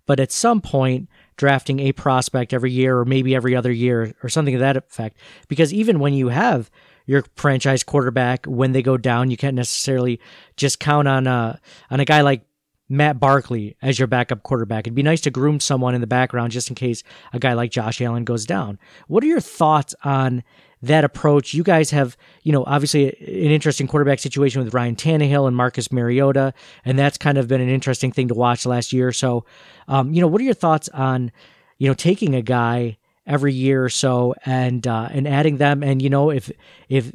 but 0.06 0.20
at 0.20 0.32
some 0.32 0.62
point, 0.62 1.10
drafting 1.38 1.80
a 1.80 1.92
prospect 1.92 2.54
every 2.54 2.72
year 2.72 2.98
or 2.98 3.06
maybe 3.06 3.36
every 3.36 3.56
other 3.56 3.72
year 3.72 4.14
or 4.24 4.30
something 4.30 4.54
of 4.54 4.62
that 4.62 4.78
effect. 4.78 5.18
Because 5.48 5.74
even 5.74 6.00
when 6.00 6.14
you 6.14 6.30
have 6.30 6.72
your 7.06 7.24
franchise 7.36 7.84
quarterback, 7.84 8.46
when 8.46 8.72
they 8.72 8.82
go 8.82 8.98
down, 8.98 9.32
you 9.32 9.38
can't 9.38 9.56
necessarily 9.56 10.20
just 10.56 10.80
count 10.80 11.08
on 11.08 11.28
a, 11.28 11.60
on 11.92 12.00
a 12.00 12.06
guy 12.06 12.22
like 12.22 12.44
Matt 12.88 13.20
Barkley 13.20 13.76
as 13.82 13.98
your 13.98 14.08
backup 14.08 14.44
quarterback. 14.44 14.86
It'd 14.86 14.96
be 14.96 15.04
nice 15.04 15.22
to 15.22 15.32
groom 15.32 15.60
someone 15.60 15.96
in 15.96 16.02
the 16.02 16.08
background 16.08 16.52
just 16.52 16.70
in 16.70 16.76
case 16.76 17.04
a 17.34 17.40
guy 17.40 17.54
like 17.54 17.72
Josh 17.72 18.00
Allen 18.02 18.24
goes 18.24 18.46
down. 18.46 18.78
What 19.08 19.24
are 19.24 19.28
your 19.28 19.40
thoughts 19.40 19.96
on 20.04 20.44
that 20.82 21.04
approach? 21.04 21.54
You 21.54 21.64
guys 21.64 21.90
have, 21.92 22.16
you 22.44 22.52
know, 22.52 22.64
obviously 22.68 23.08
an 23.08 23.52
interesting 23.52 23.88
quarterback 23.88 24.20
situation 24.20 24.64
with 24.64 24.74
Ryan 24.74 24.96
Tannehill 24.96 25.48
and 25.48 25.56
Marcus 25.56 25.92
Mariota, 25.92 26.54
and 26.84 26.98
that's 27.00 27.18
kind 27.18 27.38
of 27.38 27.48
been 27.48 27.62
an 27.62 27.70
interesting 27.70 28.12
thing 28.12 28.28
to 28.28 28.36
watch 28.36 28.66
last 28.66 28.94
year. 28.94 29.12
So, 29.12 29.46
um, 29.88 30.14
you 30.14 30.22
know, 30.22 30.28
what 30.28 30.40
are 30.42 30.46
your 30.46 30.54
thoughts 30.54 30.88
on, 30.90 31.32
you 31.80 31.88
know, 31.88 31.96
taking 31.96 32.36
a 32.36 32.42
guy 32.42 32.98
every 33.28 33.54
year 33.54 33.84
or 33.84 33.90
so 33.90 34.36
and 34.46 34.86
uh, 34.86 35.10
and 35.12 35.28
adding 35.28 35.58
them, 35.58 35.82
and 35.82 36.02
you 36.02 36.10
know, 36.10 36.30
if 36.30 36.52
if 36.90 37.12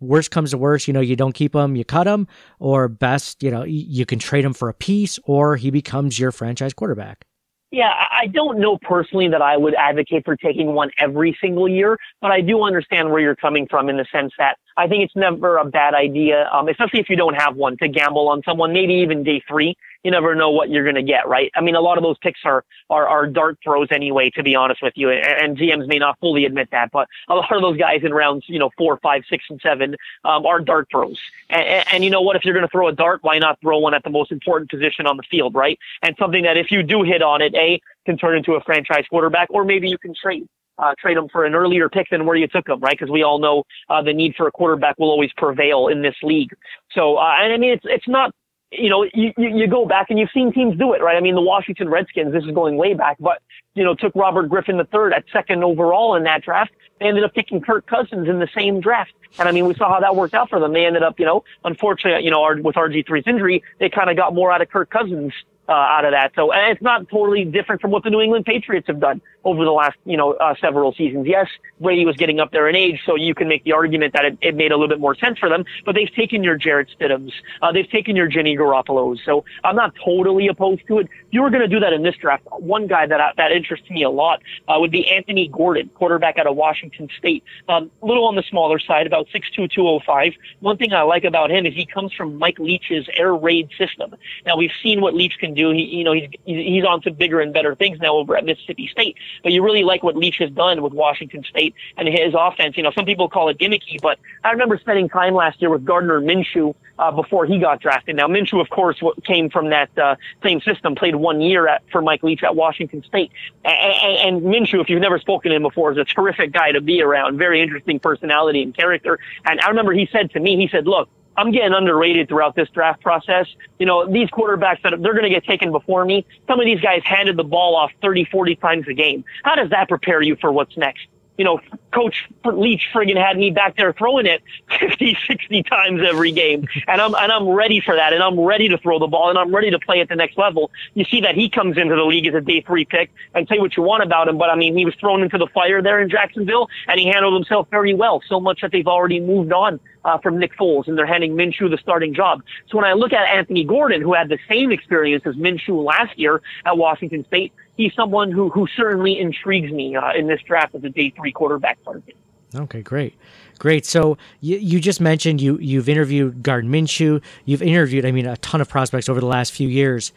worst 0.00 0.30
comes 0.30 0.50
to 0.50 0.58
worst, 0.58 0.88
you 0.88 0.94
know, 0.94 1.00
you 1.00 1.16
don't 1.16 1.32
keep 1.32 1.54
him, 1.54 1.76
you 1.76 1.84
cut 1.84 2.06
him, 2.06 2.26
or 2.58 2.88
best, 2.88 3.42
you 3.42 3.50
know, 3.50 3.62
you 3.64 4.04
can 4.06 4.18
trade 4.18 4.44
him 4.44 4.52
for 4.52 4.68
a 4.68 4.74
piece, 4.74 5.18
or 5.24 5.56
he 5.56 5.70
becomes 5.70 6.18
your 6.18 6.32
franchise 6.32 6.74
quarterback. 6.74 7.24
Yeah, 7.72 7.92
I 8.10 8.26
don't 8.26 8.58
know 8.58 8.78
personally 8.82 9.28
that 9.28 9.42
I 9.42 9.56
would 9.56 9.74
advocate 9.74 10.24
for 10.24 10.34
taking 10.34 10.74
one 10.74 10.90
every 10.98 11.38
single 11.40 11.68
year, 11.68 11.98
but 12.20 12.32
I 12.32 12.40
do 12.40 12.64
understand 12.64 13.12
where 13.12 13.20
you're 13.20 13.36
coming 13.36 13.68
from 13.70 13.88
in 13.88 13.96
the 13.96 14.06
sense 14.10 14.32
that 14.38 14.56
I 14.76 14.88
think 14.88 15.04
it's 15.04 15.14
never 15.14 15.56
a 15.56 15.64
bad 15.64 15.94
idea, 15.94 16.50
um, 16.52 16.68
especially 16.68 16.98
if 16.98 17.08
you 17.08 17.14
don't 17.14 17.34
have 17.34 17.54
one, 17.54 17.76
to 17.76 17.86
gamble 17.86 18.28
on 18.28 18.42
someone, 18.42 18.72
maybe 18.72 18.94
even 18.94 19.22
day 19.22 19.40
three 19.48 19.76
you 20.02 20.10
never 20.10 20.34
know 20.34 20.50
what 20.50 20.70
you're 20.70 20.84
going 20.84 20.96
to 20.96 21.02
get, 21.02 21.28
right? 21.28 21.50
I 21.54 21.60
mean, 21.60 21.74
a 21.74 21.80
lot 21.80 21.98
of 21.98 22.02
those 22.02 22.16
picks 22.18 22.40
are, 22.44 22.64
are, 22.88 23.06
are 23.06 23.26
dart 23.26 23.58
throws 23.62 23.88
anyway, 23.90 24.30
to 24.30 24.42
be 24.42 24.54
honest 24.54 24.82
with 24.82 24.94
you. 24.96 25.10
And, 25.10 25.24
and 25.24 25.58
GMs 25.58 25.86
may 25.86 25.98
not 25.98 26.18
fully 26.20 26.44
admit 26.44 26.68
that, 26.72 26.90
but 26.90 27.08
a 27.28 27.34
lot 27.34 27.52
of 27.52 27.60
those 27.60 27.76
guys 27.76 28.00
in 28.02 28.12
rounds, 28.14 28.44
you 28.46 28.58
know, 28.58 28.70
four, 28.78 28.98
five, 28.98 29.22
six, 29.28 29.44
and 29.50 29.60
seven, 29.62 29.96
um, 30.24 30.46
are 30.46 30.60
dart 30.60 30.88
throws. 30.90 31.18
And, 31.50 31.62
and, 31.62 31.84
and 31.92 32.04
you 32.04 32.10
know 32.10 32.22
what? 32.22 32.36
If 32.36 32.44
you're 32.44 32.54
going 32.54 32.66
to 32.66 32.70
throw 32.70 32.88
a 32.88 32.92
dart, 32.92 33.20
why 33.22 33.38
not 33.38 33.60
throw 33.60 33.78
one 33.78 33.94
at 33.94 34.02
the 34.02 34.10
most 34.10 34.32
important 34.32 34.70
position 34.70 35.06
on 35.06 35.16
the 35.16 35.22
field, 35.30 35.54
right? 35.54 35.78
And 36.02 36.16
something 36.18 36.44
that 36.44 36.56
if 36.56 36.70
you 36.70 36.82
do 36.82 37.02
hit 37.02 37.22
on 37.22 37.42
it, 37.42 37.54
A, 37.54 37.80
can 38.06 38.16
turn 38.16 38.36
into 38.36 38.54
a 38.54 38.60
franchise 38.62 39.04
quarterback, 39.10 39.48
or 39.50 39.64
maybe 39.64 39.88
you 39.88 39.98
can 39.98 40.14
trade. 40.14 40.46
Uh, 40.78 40.94
trade 40.98 41.14
them 41.14 41.28
for 41.28 41.44
an 41.44 41.54
earlier 41.54 41.90
pick 41.90 42.08
than 42.10 42.24
where 42.24 42.36
you 42.36 42.46
took 42.46 42.64
them, 42.64 42.80
right? 42.80 42.98
Because 42.98 43.10
we 43.10 43.22
all 43.22 43.38
know 43.38 43.64
uh, 43.90 44.00
the 44.00 44.14
need 44.14 44.34
for 44.34 44.46
a 44.46 44.50
quarterback 44.50 44.98
will 44.98 45.10
always 45.10 45.30
prevail 45.36 45.88
in 45.88 46.00
this 46.00 46.14
league. 46.22 46.54
So, 46.92 47.16
uh, 47.16 47.34
and 47.38 47.52
I 47.52 47.58
mean, 47.58 47.72
it's 47.72 47.84
it's 47.84 48.08
not 48.08 48.34
you 48.72 48.88
know, 48.88 49.04
you, 49.12 49.32
you 49.36 49.66
go 49.66 49.84
back 49.84 50.10
and 50.10 50.18
you've 50.18 50.30
seen 50.32 50.52
teams 50.52 50.78
do 50.78 50.92
it, 50.92 51.02
right? 51.02 51.16
I 51.16 51.20
mean, 51.20 51.34
the 51.34 51.40
Washington 51.40 51.88
Redskins, 51.88 52.32
this 52.32 52.44
is 52.44 52.52
going 52.52 52.76
way 52.76 52.94
back, 52.94 53.16
but, 53.18 53.42
you 53.74 53.82
know, 53.82 53.94
took 53.94 54.14
Robert 54.14 54.48
Griffin 54.48 54.76
III 54.76 55.12
at 55.14 55.24
second 55.32 55.64
overall 55.64 56.14
in 56.14 56.22
that 56.24 56.42
draft. 56.42 56.70
They 57.00 57.06
ended 57.06 57.24
up 57.24 57.34
picking 57.34 57.60
Kirk 57.60 57.86
Cousins 57.86 58.28
in 58.28 58.38
the 58.38 58.48
same 58.54 58.80
draft. 58.80 59.12
And 59.38 59.48
I 59.48 59.52
mean, 59.52 59.66
we 59.66 59.74
saw 59.74 59.92
how 59.92 60.00
that 60.00 60.14
worked 60.14 60.34
out 60.34 60.50
for 60.50 60.60
them. 60.60 60.72
They 60.72 60.86
ended 60.86 61.02
up, 61.02 61.18
you 61.18 61.26
know, 61.26 61.44
unfortunately, 61.64 62.24
you 62.24 62.30
know, 62.30 62.42
with 62.62 62.76
RG3's 62.76 63.26
injury, 63.26 63.62
they 63.78 63.88
kind 63.88 64.08
of 64.08 64.16
got 64.16 64.34
more 64.34 64.52
out 64.52 64.62
of 64.62 64.70
Kirk 64.70 64.90
Cousins 64.90 65.32
uh, 65.70 65.72
out 65.72 66.04
of 66.04 66.12
that. 66.12 66.32
So, 66.34 66.52
it's 66.52 66.82
not 66.82 67.08
totally 67.08 67.44
different 67.44 67.80
from 67.80 67.90
what 67.92 68.02
the 68.02 68.10
New 68.10 68.20
England 68.20 68.44
Patriots 68.44 68.88
have 68.88 69.00
done 69.00 69.22
over 69.44 69.64
the 69.64 69.70
last, 69.70 69.96
you 70.04 70.16
know, 70.16 70.32
uh, 70.32 70.54
several 70.60 70.92
seasons. 70.92 71.26
Yes, 71.26 71.46
Brady 71.80 72.04
was 72.04 72.16
getting 72.16 72.40
up 72.40 72.52
there 72.52 72.68
in 72.68 72.76
age, 72.76 73.00
so 73.06 73.16
you 73.16 73.34
can 73.34 73.48
make 73.48 73.64
the 73.64 73.72
argument 73.72 74.12
that 74.12 74.24
it, 74.24 74.38
it 74.40 74.54
made 74.54 74.72
a 74.72 74.76
little 74.76 74.88
bit 74.88 75.00
more 75.00 75.14
sense 75.14 75.38
for 75.38 75.48
them, 75.48 75.64
but 75.86 75.94
they've 75.94 76.12
taken 76.14 76.44
your 76.44 76.56
Jarrett 76.56 76.88
Stidhams, 76.98 77.32
uh, 77.62 77.72
they've 77.72 77.88
taken 77.88 78.16
your 78.16 78.26
Jimmy 78.26 78.56
Garoppolo's, 78.56 79.20
so 79.24 79.44
I'm 79.64 79.76
not 79.76 79.94
totally 80.04 80.48
opposed 80.48 80.86
to 80.88 80.98
it. 80.98 81.06
If 81.06 81.32
you 81.32 81.42
were 81.42 81.50
going 81.50 81.62
to 81.62 81.68
do 81.68 81.80
that 81.80 81.92
in 81.92 82.02
this 82.02 82.16
draft, 82.16 82.44
one 82.50 82.86
guy 82.86 83.06
that, 83.06 83.20
uh, 83.20 83.32
that 83.36 83.52
interests 83.52 83.88
me 83.90 84.02
a 84.02 84.10
lot, 84.10 84.42
uh, 84.68 84.76
would 84.78 84.90
be 84.90 85.10
Anthony 85.10 85.48
Gordon, 85.48 85.90
quarterback 85.94 86.38
out 86.38 86.46
of 86.46 86.56
Washington 86.56 87.08
State. 87.16 87.42
Um, 87.68 87.90
a 88.02 88.06
little 88.06 88.26
on 88.26 88.36
the 88.36 88.44
smaller 88.50 88.78
side, 88.78 89.06
about 89.06 89.28
6'2", 89.34 89.70
205. 89.70 90.32
One 90.60 90.76
thing 90.76 90.92
I 90.92 91.02
like 91.02 91.24
about 91.24 91.50
him 91.50 91.64
is 91.66 91.74
he 91.74 91.86
comes 91.86 92.12
from 92.12 92.36
Mike 92.38 92.58
Leach's 92.58 93.08
air 93.14 93.34
raid 93.34 93.70
system. 93.78 94.14
Now 94.44 94.56
we've 94.56 94.72
seen 94.82 95.00
what 95.00 95.14
Leach 95.14 95.38
can 95.38 95.54
do. 95.54 95.59
He, 95.68 95.82
you 95.84 96.04
know, 96.04 96.12
he's 96.12 96.30
he's 96.44 96.84
on 96.84 97.02
to 97.02 97.10
bigger 97.10 97.40
and 97.40 97.52
better 97.52 97.74
things 97.74 97.98
now 98.00 98.16
over 98.16 98.36
at 98.36 98.44
Mississippi 98.44 98.88
State. 98.88 99.16
But 99.42 99.52
you 99.52 99.62
really 99.62 99.84
like 99.84 100.02
what 100.02 100.16
Leach 100.16 100.38
has 100.38 100.50
done 100.50 100.80
with 100.80 100.94
Washington 100.94 101.44
State 101.44 101.74
and 101.98 102.08
his 102.08 102.34
offense. 102.36 102.76
You 102.78 102.82
know, 102.82 102.92
some 102.92 103.04
people 103.04 103.28
call 103.28 103.50
it 103.50 103.58
gimmicky, 103.58 104.00
but 104.00 104.18
I 104.42 104.52
remember 104.52 104.78
spending 104.78 105.08
time 105.08 105.34
last 105.34 105.60
year 105.60 105.70
with 105.70 105.84
Gardner 105.84 106.20
Minshew 106.20 106.74
uh, 106.98 107.10
before 107.10 107.44
he 107.46 107.58
got 107.58 107.80
drafted. 107.80 108.16
Now 108.16 108.26
Minshew, 108.26 108.60
of 108.60 108.70
course, 108.70 109.00
came 109.24 109.50
from 109.50 109.70
that 109.70 109.96
uh, 109.98 110.16
same 110.42 110.60
system, 110.60 110.94
played 110.94 111.16
one 111.16 111.40
year 111.40 111.68
at, 111.68 111.82
for 111.92 112.00
Mike 112.00 112.22
Leach 112.22 112.42
at 112.42 112.56
Washington 112.56 113.02
State. 113.02 113.30
And, 113.64 114.42
and 114.42 114.42
Minshew, 114.42 114.80
if 114.80 114.88
you've 114.88 115.00
never 115.00 115.18
spoken 115.18 115.50
to 115.50 115.56
him 115.56 115.62
before, 115.62 115.92
is 115.92 115.98
a 115.98 116.04
terrific 116.04 116.52
guy 116.52 116.72
to 116.72 116.80
be 116.80 117.02
around. 117.02 117.38
Very 117.38 117.60
interesting 117.60 117.98
personality 117.98 118.62
and 118.62 118.74
character. 118.74 119.18
And 119.44 119.60
I 119.60 119.68
remember 119.68 119.92
he 119.92 120.08
said 120.10 120.30
to 120.32 120.40
me, 120.40 120.56
he 120.56 120.68
said, 120.68 120.86
"Look." 120.86 121.08
I'm 121.36 121.52
getting 121.52 121.72
underrated 121.72 122.28
throughout 122.28 122.54
this 122.54 122.68
draft 122.70 123.02
process. 123.02 123.46
You 123.78 123.86
know, 123.86 124.10
these 124.10 124.28
quarterbacks 124.30 124.82
that 124.82 124.90
they're 125.02 125.12
going 125.12 125.24
to 125.24 125.30
get 125.30 125.44
taken 125.44 125.72
before 125.72 126.04
me. 126.04 126.26
Some 126.46 126.60
of 126.60 126.66
these 126.66 126.80
guys 126.80 127.02
handed 127.04 127.36
the 127.36 127.44
ball 127.44 127.76
off 127.76 127.92
30, 128.02 128.26
40 128.26 128.56
times 128.56 128.86
a 128.88 128.94
game. 128.94 129.24
How 129.44 129.54
does 129.54 129.70
that 129.70 129.88
prepare 129.88 130.22
you 130.22 130.36
for 130.36 130.52
what's 130.52 130.76
next? 130.76 131.06
You 131.40 131.44
know, 131.44 131.58
Coach 131.90 132.28
Leach 132.44 132.86
friggin' 132.92 133.16
had 133.16 133.38
me 133.38 133.50
back 133.50 133.74
there 133.78 133.94
throwing 133.94 134.26
it 134.26 134.42
50, 134.78 135.16
60 135.26 135.62
times 135.62 136.02
every 136.06 136.32
game. 136.32 136.68
And 136.86 137.00
I'm, 137.00 137.14
and 137.14 137.32
I'm 137.32 137.48
ready 137.48 137.80
for 137.80 137.96
that. 137.96 138.12
And 138.12 138.22
I'm 138.22 138.38
ready 138.38 138.68
to 138.68 138.76
throw 138.76 138.98
the 138.98 139.06
ball 139.06 139.30
and 139.30 139.38
I'm 139.38 139.54
ready 139.54 139.70
to 139.70 139.78
play 139.78 140.02
at 140.02 140.10
the 140.10 140.16
next 140.16 140.36
level. 140.36 140.70
You 140.92 141.06
see 141.06 141.22
that 141.22 141.34
he 141.34 141.48
comes 141.48 141.78
into 141.78 141.96
the 141.96 142.04
league 142.04 142.26
as 142.26 142.34
a 142.34 142.42
day 142.42 142.60
three 142.60 142.84
pick 142.84 143.10
and 143.34 143.48
say 143.48 143.58
what 143.58 143.74
you 143.74 143.82
want 143.82 144.02
about 144.02 144.28
him. 144.28 144.36
But 144.36 144.50
I 144.50 144.54
mean, 144.54 144.76
he 144.76 144.84
was 144.84 144.94
thrown 144.96 145.22
into 145.22 145.38
the 145.38 145.46
fire 145.46 145.80
there 145.80 145.98
in 146.02 146.10
Jacksonville 146.10 146.68
and 146.86 147.00
he 147.00 147.06
handled 147.06 147.32
himself 147.32 147.68
very 147.70 147.94
well. 147.94 148.20
So 148.28 148.38
much 148.38 148.60
that 148.60 148.70
they've 148.70 148.86
already 148.86 149.18
moved 149.18 149.50
on 149.50 149.80
uh, 150.04 150.18
from 150.18 150.38
Nick 150.38 150.56
Foles, 150.56 150.88
and 150.88 150.96
they're 150.96 151.06
handing 151.06 151.34
Minshew 151.34 151.70
the 151.70 151.78
starting 151.78 152.14
job. 152.14 152.42
So 152.68 152.78
when 152.78 152.86
I 152.86 152.94
look 152.94 153.12
at 153.12 153.28
Anthony 153.28 153.64
Gordon, 153.64 154.00
who 154.00 154.14
had 154.14 154.28
the 154.28 154.38
same 154.48 154.72
experience 154.72 155.24
as 155.26 155.34
Minshew 155.36 155.84
last 155.84 156.18
year 156.18 156.40
at 156.64 156.76
Washington 156.76 157.24
State, 157.26 157.52
he's 157.80 157.94
someone 157.94 158.30
who 158.30 158.50
who 158.50 158.66
certainly 158.76 159.18
intrigues 159.18 159.72
me 159.72 159.96
uh, 159.96 160.12
in 160.12 160.26
this 160.26 160.40
draft 160.42 160.74
as 160.74 160.84
a 160.84 160.90
day 160.90 161.10
three 161.16 161.32
quarterback 161.32 161.82
target. 161.84 162.14
Okay, 162.54 162.82
great, 162.82 163.14
great. 163.58 163.86
So 163.86 164.18
you, 164.40 164.58
you 164.58 164.80
just 164.80 165.00
mentioned 165.00 165.40
you 165.40 165.58
you've 165.58 165.88
interviewed 165.88 166.42
Gardner 166.42 166.70
Minshew. 166.70 167.22
You've 167.44 167.62
interviewed, 167.62 168.04
I 168.04 168.10
mean, 168.10 168.26
a 168.26 168.36
ton 168.38 168.60
of 168.60 168.68
prospects 168.68 169.08
over 169.08 169.20
the 169.20 169.26
last 169.26 169.52
few 169.52 169.68
years. 169.68 170.12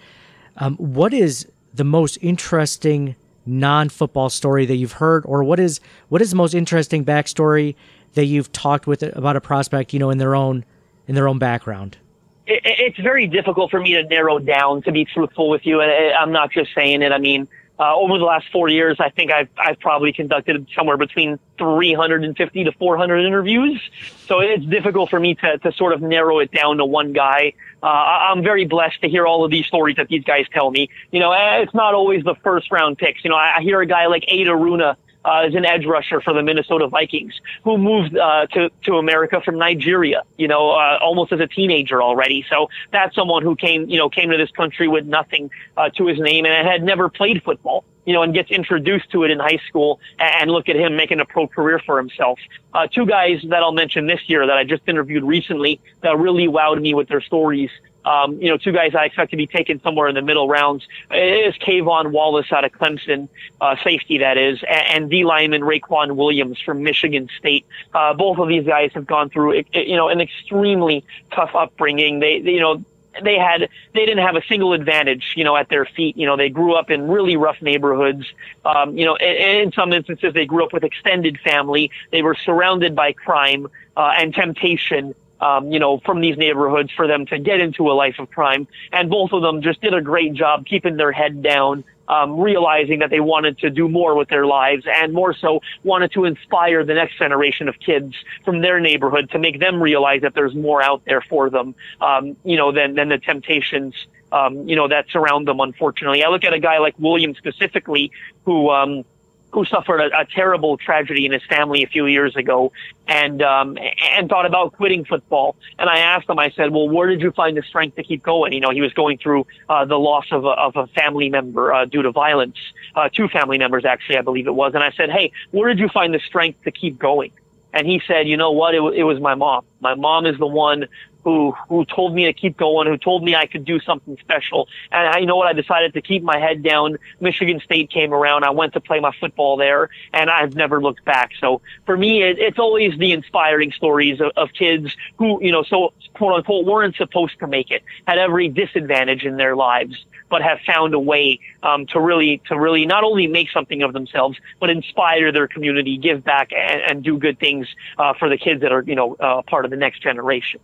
Um, 0.58 0.76
what 0.78 1.14
is 1.14 1.48
the 1.74 1.84
most 1.84 2.18
interesting 2.22 3.16
non-football 3.46 4.30
story 4.30 4.66
that 4.66 4.76
you've 4.76 4.94
heard, 4.94 5.24
or 5.26 5.44
what 5.44 5.60
is 5.60 5.80
what 6.10 6.22
is 6.22 6.32
the 6.32 6.36
most 6.36 6.54
interesting 6.54 7.06
backstory 7.06 7.76
that 8.14 8.26
you've 8.26 8.52
talked 8.52 8.88
with 8.88 9.04
about 9.04 9.36
a 9.36 9.42
prospect, 9.42 9.94
you 9.94 10.00
know, 10.00 10.10
in 10.10 10.18
their 10.18 10.36
own 10.36 10.66
in 11.08 11.16
their 11.16 11.28
own 11.28 11.40
background? 11.40 11.98
It, 12.46 12.62
it's 12.64 13.00
very 13.00 13.28
difficult 13.28 13.72
for 13.72 13.80
me 13.80 13.94
to 13.94 14.04
narrow 14.04 14.40
down, 14.40 14.82
to 14.84 14.92
be 14.92 15.06
truthful 15.06 15.50
with 15.50 15.66
you, 15.66 15.82
and 15.82 16.14
I'm 16.14 16.32
not 16.32 16.52
just 16.52 16.74
saying 16.76 17.02
it. 17.02 17.12
I 17.12 17.18
mean, 17.18 17.48
uh, 17.80 17.96
over 17.96 18.20
the 18.20 18.26
last 18.26 18.46
four 18.52 18.70
years, 18.70 18.98
I 19.00 19.10
think 19.10 19.32
I've 19.32 19.50
I've 19.58 19.80
probably 19.80 20.14
conducted 20.14 20.68
somewhere 20.76 20.96
between 20.96 21.40
350 21.58 22.64
to 22.66 22.72
400 22.74 23.26
interviews. 23.26 23.82
So 24.28 24.40
it's 24.40 24.66
difficult 24.66 25.10
for 25.10 25.20
me 25.20 25.36
to 25.36 25.58
to 25.58 25.72
sort 25.74 25.94
of 25.94 26.02
narrow 26.02 26.40
it 26.40 26.52
down 26.52 26.78
to 26.78 26.86
one 26.86 27.14
guy. 27.14 27.54
Uh, 27.82 27.88
I'm 27.88 28.44
very 28.44 28.66
blessed 28.66 29.02
to 29.02 29.10
hear 29.10 29.26
all 29.26 29.44
of 29.44 29.52
these 29.52 29.66
stories 29.66 29.96
that 29.96 30.08
these 30.08 30.24
guys 30.24 30.46
tell 30.54 30.70
me. 30.70 30.90
You 31.12 31.20
know, 31.20 31.34
it's 31.34 31.74
not 31.74 31.96
always 31.96 32.24
the 32.24 32.36
first 32.44 32.72
round 32.72 33.00
picks. 33.00 33.24
You 33.24 33.32
know, 33.32 33.38
I, 33.38 33.56
I 33.58 33.62
hear 33.62 33.82
a 33.82 33.88
guy 33.88 34.06
like 34.06 34.24
Ada 34.28 34.56
Runa 34.56 34.96
uh, 35.26 35.46
is 35.48 35.56
an 35.56 35.66
edge 35.66 35.86
rusher 35.86 36.22
for 36.22 36.34
the 36.34 36.44
Minnesota 36.44 36.88
Vikings 36.88 37.34
who 37.64 37.78
moved 37.78 38.18
uh, 38.18 38.48
to 38.48 38.70
to 38.84 38.98
America 38.98 39.42
from 39.44 39.58
Nigeria. 39.58 40.24
You 40.38 40.48
know, 40.48 40.72
uh, 40.72 40.98
almost 41.02 41.32
as 41.32 41.40
a 41.40 41.48
teenager 41.48 42.02
already. 42.02 42.46
So 42.50 42.70
that's 42.92 43.16
someone 43.16 43.44
who 43.44 43.56
came 43.56 43.90
you 43.90 43.98
know 43.98 44.10
came 44.10 44.30
to 44.30 44.38
this 44.38 44.52
country 44.52 44.88
with 44.88 45.06
nothing 45.06 45.50
uh, 45.78 45.90
to 45.98 46.08
his 46.08 46.20
name 46.20 46.46
and 46.46 46.68
had 46.68 46.84
never 46.84 47.10
played 47.10 47.44
football. 47.44 47.86
You 48.06 48.12
know, 48.12 48.22
and 48.22 48.34
gets 48.34 48.52
introduced 48.52 49.10
to 49.12 49.24
it 49.24 49.32
in 49.32 49.40
high 49.40 49.62
school, 49.70 50.02
and 50.20 50.52
look 50.52 50.68
at 50.68 50.76
him 50.76 50.98
making 50.98 51.22
a 51.22 51.26
pro 51.26 51.48
career 51.48 51.80
for 51.86 51.98
himself. 51.98 52.38
Uh, 52.74 52.86
two 52.86 53.06
guys 53.06 53.40
that 53.48 53.64
I'll 53.64 53.72
mention 53.72 54.08
this 54.08 54.20
year 54.28 54.46
that 54.46 54.58
I 54.58 54.66
just 54.66 54.82
interviewed 54.90 55.24
recently 55.24 55.80
that 56.02 56.18
really 56.18 56.50
wowed 56.50 56.82
me 56.82 56.94
with 56.94 57.08
their 57.08 57.22
stories 57.22 57.70
um, 58.06 58.42
you 58.42 58.50
know, 58.50 58.58
two 58.58 58.72
guys 58.72 58.94
I 58.96 59.06
expect 59.06 59.32
to 59.32 59.38
be 59.38 59.48
taken 59.48 59.82
somewhere 59.82 60.08
in 60.08 60.16
the 60.16 60.22
middle 60.22 60.48
rounds. 60.48 60.86
Is 61.12 61.56
K'Von 61.56 62.12
Wallace 62.12 62.52
out 62.52 62.66
of 62.66 62.72
Clemson, 62.72 63.30
uh, 63.62 63.76
safety 63.84 64.20
that 64.20 64.38
is, 64.38 64.64
and, 64.68 65.10
D 65.10 65.26
lineman 65.26 65.62
Raequan 65.62 66.16
Williams 66.16 66.60
from 66.60 66.84
Michigan 66.84 67.30
State. 67.38 67.66
Uh, 67.94 68.14
both 68.14 68.38
of 68.38 68.48
these 68.48 68.66
guys 68.66 68.92
have 68.94 69.06
gone 69.06 69.30
through, 69.30 69.64
you 69.74 69.96
know, 69.96 70.10
an 70.10 70.22
extremely 70.22 71.04
tough 71.32 71.56
upbringing. 71.56 72.20
They, 72.20 72.42
they 72.42 72.52
you 72.52 72.60
know, 72.60 72.84
they 73.22 73.38
had 73.38 73.70
they 73.94 74.06
didn't 74.06 74.26
have 74.26 74.36
a 74.36 74.42
single 74.48 74.74
advantage 74.74 75.34
you 75.36 75.44
know 75.44 75.56
at 75.56 75.70
their 75.70 75.86
feet. 75.86 76.18
You 76.18 76.26
know 76.26 76.36
they 76.36 76.50
grew 76.50 76.74
up 76.74 76.90
in 76.90 77.08
really 77.08 77.38
rough 77.38 77.62
neighborhoods. 77.62 78.26
Um 78.66 78.98
you 78.98 79.06
know 79.06 79.16
in, 79.18 79.62
in 79.62 79.72
some 79.72 79.94
instances 79.94 80.34
they 80.34 80.46
grew 80.46 80.64
up 80.64 80.74
with 80.74 80.84
extended 80.84 81.40
family. 81.42 81.92
They 82.12 82.24
were 82.24 82.36
surrounded 82.36 82.96
by 82.96 83.14
crime 83.14 83.68
uh, 83.96 84.14
and 84.18 84.34
temptation 84.34 85.14
um, 85.40 85.72
you 85.72 85.80
know, 85.80 86.00
from 86.00 86.22
these 86.22 86.38
neighborhoods 86.38 86.92
for 86.96 87.08
them 87.08 87.26
to 87.28 87.40
get 87.40 87.60
into 87.60 87.92
a 87.92 87.94
life 87.94 88.16
of 88.20 88.30
crime. 88.32 88.68
And 88.92 89.10
both 89.10 89.32
of 89.34 89.42
them 89.42 89.62
just 89.62 89.82
did 89.82 89.94
a 89.94 90.02
great 90.02 90.34
job 90.34 90.66
keeping 90.66 90.98
their 90.98 91.12
head 91.12 91.44
down, 91.44 91.84
um, 92.08 92.40
realizing 92.40 93.00
that 93.00 93.10
they 93.10 93.20
wanted 93.20 93.58
to 93.60 93.70
do 93.70 93.88
more 93.90 94.16
with 94.16 94.30
their 94.30 94.46
lives 94.46 94.86
and 94.88 95.14
more 95.14 95.34
so 95.34 95.62
wanted 95.84 96.12
to 96.14 96.26
inspire 96.26 96.84
the 96.86 96.94
next 96.94 97.18
generation 97.18 97.68
of 97.68 97.80
kids 97.80 98.16
from 98.46 98.62
their 98.62 98.80
neighborhood 98.80 99.30
to 99.32 99.40
make 99.40 99.60
them 99.60 99.82
realize 99.82 100.22
that 100.22 100.34
there's 100.34 100.56
more 100.56 100.82
out 100.82 101.04
there 101.06 101.22
for 101.22 101.50
them, 101.50 101.76
um, 102.02 102.36
you 102.44 102.58
know, 102.58 102.72
than, 102.72 102.96
than 102.96 103.10
the 103.10 103.18
temptations 103.18 103.96
um, 104.34 104.68
you 104.68 104.76
know, 104.76 104.88
that 104.88 105.06
surround 105.12 105.48
them, 105.48 105.60
unfortunately. 105.60 106.24
I 106.24 106.30
look 106.30 106.44
at 106.44 106.54
a 106.54 106.60
guy 106.60 106.80
like 106.80 106.96
William 106.98 107.36
specifically, 107.36 108.12
who, 108.46 108.72
um, 108.72 109.06
who 109.54 109.64
suffered 109.66 110.00
a, 110.02 110.22
a, 110.22 110.26
terrible 110.26 110.78
tragedy 110.78 111.26
in 111.26 111.32
his 111.32 111.44
family 111.44 111.84
a 111.84 111.88
few 111.88 112.08
years 112.08 112.36
ago 112.36 112.72
and 113.08 113.42
um 113.42 113.78
and 114.12 114.28
thought 114.28 114.46
about 114.46 114.74
quitting 114.74 115.06
football 115.06 115.56
and 115.78 115.90
i 115.90 116.00
asked 116.00 116.28
him 116.28 116.40
i 116.40 116.50
said 116.52 116.72
well 116.72 116.90
where 116.90 117.08
did 117.08 117.22
you 117.22 117.32
find 117.32 117.56
the 117.56 117.62
strength 117.62 117.96
to 117.96 118.04
keep 118.04 118.24
going 118.24 118.52
you 118.52 118.60
know 118.60 118.72
he 118.72 118.82
was 118.82 118.94
going 118.94 119.18
through 119.18 119.46
uh 119.70 119.86
the 119.86 119.98
loss 119.98 120.26
of 120.32 120.44
a, 120.46 120.50
of 120.50 120.76
a 120.76 120.88
family 120.88 121.30
member 121.30 121.74
uh, 121.74 121.86
due 121.86 122.02
to 122.02 122.12
violence 122.12 122.58
uh 122.96 123.08
two 123.10 123.28
family 123.28 123.58
members 123.58 123.86
actually 123.86 124.18
i 124.18 124.22
believe 124.22 124.48
it 124.48 124.56
was 124.56 124.74
and 124.74 124.84
i 124.84 124.92
said 124.92 125.10
hey 125.10 125.32
where 125.52 125.70
did 125.70 125.80
you 125.80 125.90
find 125.90 126.14
the 126.14 126.20
strength 126.20 126.64
to 126.64 126.72
keep 126.72 126.98
going 126.98 127.32
and 127.74 127.88
he 127.88 128.02
said, 128.08 128.28
you 128.28 128.38
know 128.38 128.52
what? 128.52 128.76
It, 128.76 128.78
w- 128.78 128.96
it 128.96 129.04
was 129.04 129.20
my 129.20 129.34
mom. 129.34 129.66
My 129.82 129.96
mom 129.96 130.28
is 130.28 130.38
the 130.38 130.46
one 130.46 130.86
who 131.24 131.54
who 131.70 131.86
told 131.86 132.14
me 132.14 132.26
to 132.26 132.34
keep 132.34 132.58
going, 132.58 132.88
who 132.88 132.98
told 132.98 133.24
me 133.24 133.36
I 133.36 133.46
could 133.46 133.66
do 133.66 133.80
something 133.80 134.18
special. 134.20 134.68
And 134.92 135.08
I 135.08 135.20
you 135.20 135.26
know 135.26 135.36
what 135.36 135.48
I 135.48 135.54
decided 135.54 135.94
to 135.94 136.02
keep 136.02 136.24
my 136.24 136.40
head 136.40 136.64
down. 136.64 136.98
Michigan 137.20 137.60
State 137.64 137.90
came 137.90 138.14
around. 138.14 138.44
I 138.44 138.52
went 138.52 138.74
to 138.74 138.82
play 138.82 139.00
my 139.00 139.12
football 139.20 139.58
there, 139.58 139.90
and 140.14 140.30
I've 140.30 140.56
never 140.56 140.82
looked 140.82 141.06
back. 141.06 141.32
So 141.40 141.62
for 141.86 141.98
me, 141.98 142.24
it, 142.24 142.40
it's 142.40 142.60
always 142.60 142.98
the 142.98 143.12
inspiring 143.12 143.72
stories 143.72 144.20
of, 144.22 144.32
of 144.36 144.54
kids 144.54 144.96
who 145.18 145.42
you 145.44 145.52
know 145.52 145.64
so 145.64 145.94
quote 146.14 146.34
unquote 146.34 146.66
weren't 146.66 146.96
supposed 146.96 147.40
to 147.40 147.48
make 147.48 147.72
it, 147.72 147.84
had 148.08 148.18
every 148.18 148.50
disadvantage 148.50 149.24
in 149.24 149.38
their 149.38 149.56
lives, 149.56 150.06
but 150.30 150.42
have 150.42 150.60
found 150.66 150.94
a 150.94 151.00
way 151.00 151.40
um, 151.62 151.86
to 151.88 152.00
really 152.00 152.42
to 152.48 152.60
really 152.60 152.86
not 152.86 153.04
only 153.04 153.28
make 153.28 153.50
something 153.52 153.82
of 153.82 153.94
themselves, 153.94 154.38
but 154.60 154.70
inspire 154.70 155.32
their 155.32 155.48
community, 155.48 155.98
give 155.98 156.24
back, 156.24 156.52
and, 156.52 156.82
and 156.82 157.04
do 157.04 157.18
good 157.18 157.40
things 157.40 157.68
uh, 157.98 158.14
for 158.14 158.30
the 158.30 158.38
kids 158.38 158.62
that 158.62 158.72
are 158.72 158.84
you 158.84 158.96
know 158.96 159.16
uh, 159.16 159.42
part 159.44 159.66
of 159.66 159.72
the 159.72 159.78
next 159.78 160.02
generation. 160.02 160.60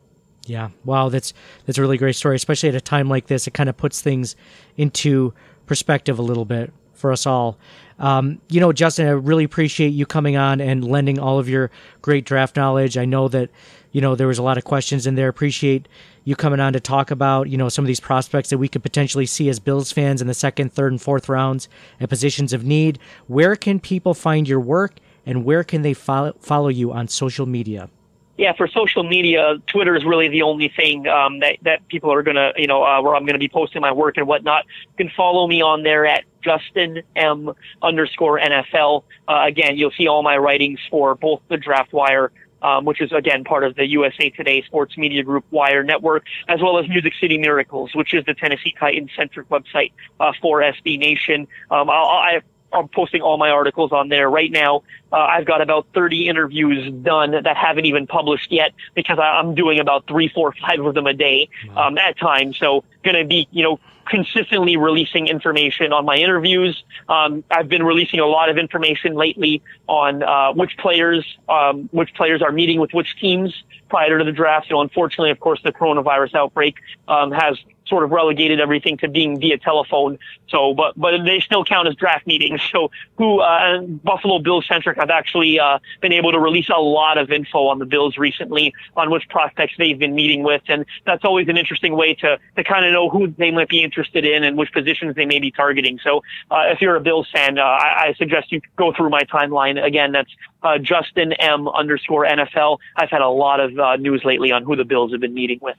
Yeah. 0.49 0.69
Wow, 0.83 1.09
that's 1.09 1.33
that's 1.65 1.77
a 1.77 1.81
really 1.81 1.97
great 1.97 2.15
story, 2.15 2.35
especially 2.35 2.69
at 2.69 2.75
a 2.75 2.81
time 2.81 3.07
like 3.07 3.27
this. 3.27 3.45
It 3.45 3.53
kind 3.53 3.69
of 3.69 3.77
puts 3.77 4.01
things 4.01 4.35
into 4.77 5.31
perspective 5.67 6.17
a 6.17 6.23
little 6.23 6.45
bit 6.45 6.73
for 6.93 7.11
us 7.11 7.27
all. 7.27 7.57
Um, 7.99 8.41
you 8.49 8.59
know, 8.59 8.73
Justin, 8.73 9.07
I 9.07 9.11
really 9.11 9.43
appreciate 9.43 9.89
you 9.89 10.07
coming 10.07 10.37
on 10.37 10.59
and 10.59 10.83
lending 10.83 11.19
all 11.19 11.37
of 11.37 11.47
your 11.47 11.69
great 12.01 12.25
draft 12.25 12.55
knowledge. 12.55 12.97
I 12.97 13.05
know 13.05 13.27
that 13.27 13.51
you 13.91 14.01
know 14.01 14.15
there 14.15 14.27
was 14.27 14.39
a 14.39 14.43
lot 14.43 14.57
of 14.57 14.63
questions 14.63 15.05
in 15.05 15.13
there. 15.13 15.29
Appreciate 15.29 15.87
you 16.23 16.35
coming 16.35 16.59
on 16.59 16.73
to 16.73 16.79
talk 16.79 17.11
about 17.11 17.47
you 17.47 17.57
know 17.57 17.69
some 17.69 17.85
of 17.85 17.87
these 17.87 17.99
prospects 17.99 18.49
that 18.49 18.57
we 18.57 18.67
could 18.67 18.81
potentially 18.81 19.27
see 19.27 19.49
as 19.49 19.59
Bills 19.59 19.91
fans 19.91 20.19
in 20.19 20.27
the 20.27 20.33
second, 20.33 20.73
third, 20.73 20.91
and 20.91 21.01
fourth 21.01 21.29
rounds 21.29 21.69
at 21.99 22.09
positions 22.09 22.53
of 22.53 22.63
need. 22.63 22.97
Where 23.27 23.55
can 23.55 23.79
people 23.79 24.15
find 24.15 24.47
your 24.47 24.59
work, 24.59 24.99
and 25.27 25.45
where 25.45 25.63
can 25.63 25.83
they 25.83 25.93
follow 25.93 26.33
follow 26.39 26.69
you 26.69 26.91
on 26.91 27.07
social 27.07 27.45
media? 27.45 27.91
Yeah, 28.39 28.53
for 28.53 28.69
social 28.69 29.03
media, 29.03 29.57
Twitter 29.67 29.97
is 29.97 30.05
really 30.05 30.29
the 30.29 30.43
only 30.43 30.69
thing 30.69 31.05
um, 31.09 31.41
that 31.41 31.57
that 31.63 31.85
people 31.89 32.13
are 32.13 32.23
gonna, 32.23 32.53
you 32.55 32.67
know, 32.67 32.85
uh, 32.85 33.01
where 33.01 33.13
I'm 33.13 33.25
gonna 33.25 33.37
be 33.37 33.49
posting 33.49 33.81
my 33.81 33.91
work 33.91 34.15
and 34.15 34.25
whatnot. 34.27 34.63
You 34.97 35.05
can 35.05 35.13
follow 35.13 35.45
me 35.45 35.61
on 35.61 35.83
there 35.83 36.05
at 36.05 36.23
Justin 36.41 37.03
M 37.17 37.51
underscore 37.81 38.39
NFL. 38.39 39.03
Uh, 39.27 39.41
again, 39.45 39.75
you'll 39.75 39.91
see 39.91 40.07
all 40.07 40.23
my 40.23 40.37
writings 40.37 40.79
for 40.89 41.15
both 41.15 41.41
the 41.49 41.57
Draft 41.57 41.91
Wire. 41.91 42.31
Um, 42.61 42.83
which 42.83 42.99
is 42.99 43.13
again 43.13 43.45
part 43.45 43.63
of 43.63 43.75
the 43.75 43.87
USA 43.87 44.29
Today 44.31 44.61
Sports 44.63 44.97
Media 44.97 45.23
Group 45.23 45.45
Wire 45.49 45.81
Network, 45.81 46.25
as 46.49 46.59
well 46.61 46.77
as 46.77 46.89
Music 46.89 47.13
City 47.21 47.37
Miracles, 47.37 47.95
which 47.95 48.13
is 48.13 48.25
the 48.25 48.33
Tennessee 48.33 48.75
Titans 48.77 49.11
centric 49.15 49.47
website 49.47 49.93
uh, 50.19 50.33
for 50.41 50.59
SB 50.59 50.99
Nation. 50.99 51.47
Um, 51.71 51.89
I'll, 51.89 52.07
I 52.07 52.41
I'm 52.73 52.87
posting 52.87 53.21
all 53.21 53.37
my 53.37 53.49
articles 53.49 53.91
on 53.91 54.09
there 54.09 54.29
right 54.29 54.51
now. 54.51 54.83
Uh, 55.11 55.17
I've 55.17 55.45
got 55.45 55.61
about 55.61 55.87
30 55.93 56.27
interviews 56.27 56.91
done 57.03 57.31
that 57.31 57.57
haven't 57.57 57.85
even 57.85 58.07
published 58.07 58.51
yet 58.51 58.73
because 58.95 59.17
I, 59.19 59.39
am 59.39 59.55
doing 59.55 59.79
about 59.79 60.07
three, 60.07 60.29
four, 60.29 60.53
five 60.61 60.79
of 60.79 60.93
them 60.93 61.07
a 61.07 61.13
day 61.13 61.49
um, 61.75 61.97
at 61.97 62.17
times. 62.17 62.57
So 62.57 62.83
going 63.03 63.17
to 63.17 63.25
be, 63.25 63.47
you 63.51 63.63
know, 63.63 63.79
consistently 64.09 64.75
releasing 64.75 65.27
information 65.27 65.93
on 65.93 66.03
my 66.03 66.15
interviews. 66.15 66.83
Um, 67.07 67.43
I've 67.51 67.69
been 67.69 67.83
releasing 67.83 68.19
a 68.19 68.25
lot 68.25 68.49
of 68.49 68.57
information 68.57 69.13
lately 69.13 69.61
on 69.87 70.23
uh, 70.23 70.51
which 70.53 70.75
players, 70.77 71.25
um, 71.47 71.89
which 71.91 72.13
players 72.15 72.41
are 72.41 72.51
meeting 72.51 72.79
with 72.79 72.91
which 72.91 73.15
teams 73.19 73.63
prior 73.87 74.17
to 74.17 74.25
the 74.25 74.31
draft. 74.31 74.69
You 74.69 74.75
know, 74.75 74.81
unfortunately, 74.81 75.31
of 75.31 75.39
course, 75.39 75.61
the 75.63 75.71
coronavirus 75.71 76.35
outbreak 76.35 76.75
um, 77.07 77.31
has 77.31 77.57
sort 77.89 78.03
of 78.03 78.11
relegated 78.11 78.59
everything 78.59 78.97
to 78.99 79.09
being 79.09 79.39
via 79.39 79.57
telephone. 79.57 80.19
So, 80.49 80.73
but 80.73 80.93
but 80.97 81.23
they 81.25 81.39
still 81.39 81.65
count 81.65 81.87
as 81.87 81.95
draft 81.95 82.25
meetings. 82.27 82.61
So, 82.69 82.91
who 83.17 83.39
uh, 83.39 83.81
Buffalo 83.81 84.37
Bills 84.37 84.67
centric 84.67 84.97
have 84.97 85.09
actually 85.09 85.59
uh, 85.59 85.79
been 86.01 86.13
able 86.13 86.31
to 86.31 86.39
release 86.39 86.69
a 86.69 86.79
lot 86.79 87.17
of 87.17 87.31
info 87.31 87.65
on 87.65 87.79
the 87.79 87.85
Bills 87.85 88.15
recently 88.15 88.75
on 88.95 89.09
which 89.09 89.27
prospects 89.27 89.73
they've 89.77 89.97
been 89.97 90.13
meeting 90.13 90.43
with, 90.43 90.61
and 90.67 90.85
that's 91.03 91.25
always 91.25 91.47
an 91.47 91.57
interesting 91.57 91.95
way 91.95 92.13
to 92.15 92.37
to 92.57 92.63
kind 92.63 92.85
of 92.85 92.91
know 92.91 93.09
who 93.09 93.33
they 93.39 93.49
might 93.49 93.69
be 93.69 93.81
interested 93.81 94.23
in 94.23 94.43
and 94.43 94.55
which 94.55 94.71
positions 94.71 95.15
they 95.15 95.25
may 95.25 95.39
be 95.39 95.49
targeting. 95.49 95.99
So, 96.03 96.21
uh, 96.51 96.65
if 96.67 96.79
you're 96.79 96.95
a 96.95 97.01
Bills 97.01 97.27
fan, 97.33 97.57
uh, 97.57 97.63
I, 97.63 98.09
I 98.09 98.13
suggest 98.17 98.51
you 98.51 98.61
go 98.75 98.93
through 98.93 99.09
my 99.09 99.23
timeline 99.23 99.83
again. 99.83 100.11
That's 100.11 100.31
uh, 100.61 100.77
Justin 100.77 101.33
M 101.33 101.67
underscore 101.67 102.25
NFL. 102.25 102.77
I've 102.95 103.09
had 103.09 103.21
a 103.21 103.29
lot 103.29 103.59
of 103.59 103.77
uh, 103.79 103.95
news 103.95 104.23
lately 104.23 104.51
on 104.51 104.63
who 104.63 104.75
the 104.75 104.85
Bills 104.85 105.11
have 105.11 105.21
been 105.21 105.33
meeting 105.33 105.59
with. 105.61 105.77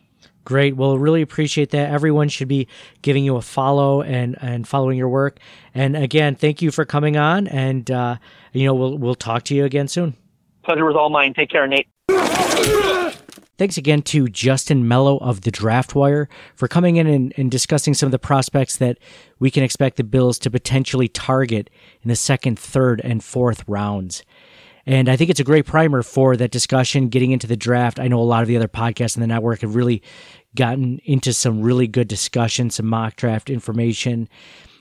Great. 0.51 0.75
Well, 0.75 0.99
really 0.99 1.23
appreciate 1.23 1.71
that. 1.71 1.93
Everyone 1.93 2.29
should 2.29 2.49
be 2.49 2.67
giving 3.03 3.23
you 3.23 3.37
a 3.37 3.41
follow 3.41 4.03
and 4.03 4.37
and 4.41 4.67
following 4.67 4.99
your 4.99 5.09
work. 5.09 5.39
And 5.77 5.97
again, 5.97 6.35
thank 6.35 6.61
you 6.61 6.73
for 6.73 6.85
coming 6.85 7.17
on. 7.17 7.47
And 7.47 7.89
uh, 7.89 8.17
you 8.53 8.67
know, 8.67 8.75
we'll 8.75 8.99
we'll 8.99 9.15
talk 9.15 9.45
to 9.45 9.55
you 9.55 9.65
again 9.65 9.87
soon. 9.87 10.17
Pleasure 10.65 10.85
was 10.85 10.97
all 10.99 11.09
mine. 11.09 11.35
Take 11.35 11.51
care, 11.51 11.69
Nate. 11.69 11.87
Thanks 13.59 13.77
again 13.77 14.03
to 14.03 14.27
Justin 14.27 14.89
Melo 14.89 15.19
of 15.19 15.43
the 15.43 15.53
Draft 15.53 15.95
Wire 15.95 16.29
for 16.57 16.67
coming 16.67 16.97
in 16.97 17.07
and, 17.07 17.33
and, 17.37 17.49
discussing 17.49 17.95
some 17.95 18.09
of 18.09 18.11
the 18.11 18.19
prospects 18.19 18.79
that 18.79 18.99
we 19.39 19.53
can 19.53 19.63
expect 19.63 19.99
the 19.99 20.03
Bills 20.03 20.37
to 20.41 20.51
potentially 20.51 21.07
target 21.07 21.71
in 22.03 22.09
the 22.09 22.17
second, 22.17 22.59
third, 22.59 23.01
and 23.05 23.23
fourth 23.23 23.63
rounds. 23.69 24.25
And 24.87 25.09
I 25.09 25.17
think 25.17 25.31
it's 25.31 25.41
a 25.41 25.45
great 25.45 25.67
primer 25.67 26.03
for 26.03 26.37
that 26.37 26.51
discussion 26.51 27.09
getting 27.09 27.33
into 27.33 27.47
the 27.47 27.57
draft. 27.57 28.01
I 28.01 28.09
know 28.09 28.21
a 28.21 28.25
lot 28.25 28.43
of 28.43 28.49
the 28.49 28.57
other 28.57 28.69
podcasts 28.69 29.17
in 29.17 29.21
the 29.21 29.27
network 29.27 29.61
have 29.61 29.75
really 29.75 30.03
gotten 30.55 30.99
into 31.05 31.33
some 31.33 31.63
really 31.63 31.87
good 31.87 32.09
discussion, 32.09 32.71
some 32.71 32.87
mock 32.87 33.17
draft 33.17 33.51
information, 33.51 34.29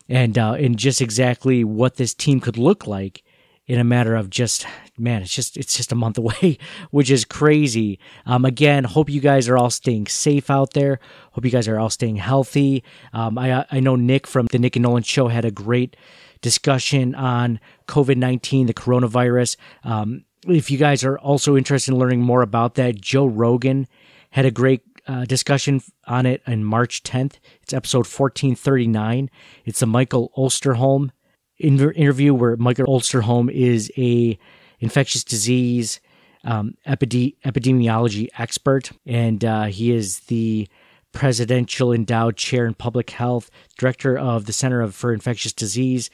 and 0.08 0.38
uh, 0.38 0.53
and 0.53 0.77
just 0.77 1.01
exactly 1.01 1.63
what 1.63 1.95
this 1.95 2.13
team 2.13 2.39
could 2.39 2.58
look 2.58 2.88
like 2.88 3.23
in 3.67 3.79
a 3.79 3.84
matter 3.84 4.15
of 4.15 4.32
just 4.32 4.65
man, 4.97 5.21
it's 5.21 5.34
just 5.34 5.55
it's 5.55 5.77
just 5.77 5.91
a 5.91 5.95
month 5.95 6.17
away, 6.23 6.58
which 6.91 7.12
is 7.12 7.23
crazy. 7.23 7.99
Um, 8.25 8.43
again, 8.43 8.84
hope 8.84 9.10
you 9.10 9.21
guys 9.21 9.47
are 9.47 9.58
all 9.58 9.69
staying 9.69 10.08
safe 10.08 10.49
out 10.49 10.73
there. 10.73 10.99
Hope 11.32 11.45
you 11.45 11.51
guys 11.51 11.67
are 11.67 11.79
all 11.79 11.89
staying 11.91 12.17
healthy. 12.17 12.84
Um, 13.13 13.38
I 13.38 13.65
I 13.71 13.79
know 13.79 13.95
Nick 13.95 14.27
from 14.27 14.47
the 14.47 14.60
Nick 14.60 14.75
and 14.75 14.84
Nolan 14.84 15.03
show 15.03 15.27
had 15.27 15.45
a 15.45 15.51
great 15.51 15.95
discussion 16.41 17.15
on 17.15 17.60
COVID 17.88 18.17
19, 18.17 18.67
the 18.67 18.73
coronavirus. 18.73 19.55
Um, 19.84 20.25
if 20.47 20.71
you 20.71 20.77
guys 20.77 21.03
are 21.03 21.19
also 21.19 21.55
interested 21.55 21.91
in 21.91 21.99
learning 21.99 22.21
more 22.21 22.41
about 22.41 22.75
that, 22.75 22.99
Joe 22.99 23.25
Rogan 23.25 23.88
had 24.32 24.45
a 24.45 24.51
great 24.51 24.82
uh, 25.09 25.25
discussion 25.25 25.81
on 26.05 26.27
it 26.27 26.41
on 26.45 26.63
March 26.63 27.01
10th. 27.01 27.39
It's 27.63 27.73
episode 27.73 28.05
1439. 28.05 29.29
It's 29.65 29.81
a 29.81 29.87
Michael 29.87 30.31
Osterholm 30.37 31.09
inter- 31.57 31.91
interview 31.91 32.33
where 32.35 32.55
Michael 32.57 32.85
Osterholm 32.85 33.51
is 33.51 33.91
a 33.97 34.37
infectious 34.79 35.23
disease 35.23 35.99
um, 36.43 36.75
epide- 36.87 37.35
epidemiology 37.43 38.27
expert, 38.37 38.91
and 39.05 39.43
uh, 39.43 39.65
he 39.65 39.91
is 39.91 40.19
the 40.21 40.67
Presidential 41.11 41.91
Endowed 41.91 42.37
Chair 42.37 42.67
in 42.67 42.75
Public 42.75 43.09
Health, 43.09 43.49
Director 43.79 44.15
of 44.15 44.45
the 44.45 44.53
Center 44.53 44.79
of, 44.79 44.93
for 44.93 45.11
Infectious 45.11 45.53
Disease 45.53 46.11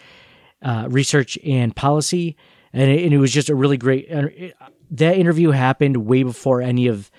uh, 0.61 0.87
Research 0.89 1.37
and 1.45 1.75
Policy. 1.75 2.37
And 2.71 2.89
it, 2.89 3.03
and 3.03 3.13
it 3.13 3.17
was 3.17 3.33
just 3.33 3.49
a 3.49 3.55
really 3.55 3.77
great. 3.77 4.09
That 4.89 5.17
interview 5.17 5.51
happened 5.51 5.97
way 5.97 6.23
before 6.23 6.61
any 6.61 6.87
of 6.87 7.11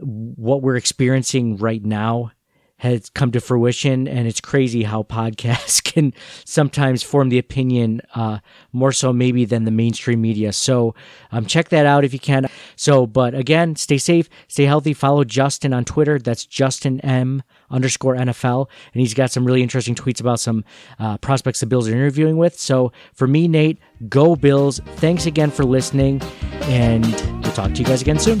what 0.00 0.62
we're 0.62 0.76
experiencing 0.76 1.56
right 1.56 1.84
now 1.84 2.32
has 2.80 3.10
come 3.10 3.30
to 3.30 3.40
fruition 3.40 4.08
and 4.08 4.26
it's 4.26 4.40
crazy 4.40 4.84
how 4.84 5.02
podcasts 5.20 5.84
can 5.84 6.14
sometimes 6.44 7.02
form 7.02 7.28
the 7.28 7.38
opinion 7.38 8.00
uh, 8.14 8.38
more 8.72 8.90
so 8.90 9.12
maybe 9.12 9.44
than 9.44 9.64
the 9.64 9.70
mainstream 9.70 10.20
media. 10.20 10.52
So 10.52 10.94
um, 11.30 11.44
check 11.44 11.68
that 11.68 11.84
out 11.84 12.04
if 12.04 12.12
you 12.14 12.18
can. 12.18 12.46
So 12.76 13.06
but 13.06 13.34
again 13.34 13.76
stay 13.76 13.98
safe 13.98 14.28
stay 14.48 14.64
healthy. 14.64 14.94
Follow 14.94 15.24
justin 15.24 15.74
on 15.74 15.84
twitter. 15.84 16.18
That's 16.18 16.46
justin 16.46 17.00
m 17.00 17.42
underscore 17.70 18.16
nfl 18.16 18.66
and 18.94 19.00
he's 19.00 19.14
got 19.14 19.30
some 19.30 19.44
really 19.44 19.62
interesting 19.62 19.94
tweets 19.94 20.20
about 20.20 20.40
some 20.40 20.64
uh, 20.98 21.18
prospects 21.18 21.60
the 21.60 21.66
bills 21.66 21.86
are 21.88 21.92
interviewing 21.92 22.38
with. 22.38 22.58
So 22.58 22.92
for 23.12 23.26
me 23.26 23.46
nate 23.46 23.78
go 24.08 24.36
bills. 24.36 24.80
Thanks 24.96 25.26
again 25.26 25.50
for 25.50 25.64
listening 25.64 26.22
and 26.62 27.04
we'll 27.42 27.52
talk 27.52 27.72
to 27.74 27.78
you 27.78 27.84
guys 27.84 28.00
again 28.00 28.18
soon 28.18 28.40